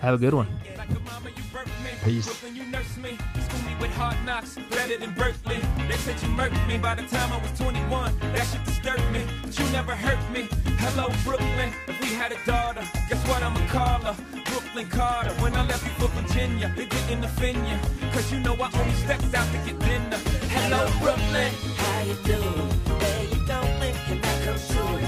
[0.00, 0.46] Have a good one.
[0.76, 1.90] Like a mama, you birthed me.
[2.04, 2.26] Peace.
[2.26, 3.18] Brooklyn, you nursed me.
[3.42, 5.58] School me with hard knocks, better than Berkeley.
[5.88, 8.16] They said you murked me by the time I was 21.
[8.32, 10.48] That shit disturbed me, but you never hurt me.
[10.78, 11.72] Hello, Brooklyn.
[11.88, 14.16] If we had a daughter, guess what I'ma call her?
[14.44, 15.30] Brooklyn Carter.
[15.42, 17.78] When I left you for Virginia, it didn't offend you.
[18.12, 20.20] Cause you know I only stepped out to get dinner.
[20.46, 21.52] Hello, Brooklyn.
[21.76, 22.70] How you doing?
[23.02, 23.94] Where you going?
[24.06, 24.98] Can I come through?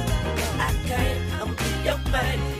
[0.59, 1.43] I can't.
[1.43, 2.60] I'ma your man.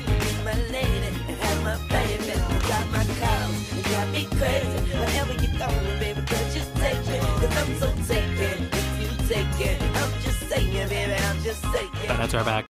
[4.41, 4.97] Crazy.
[4.97, 7.19] Wherever you going, baby, girl, just take me.
[7.41, 8.57] Cause I'm so taken.
[8.73, 11.91] If you take it, I'm just saying, baby, I'm just saying.
[12.09, 12.65] That's our back.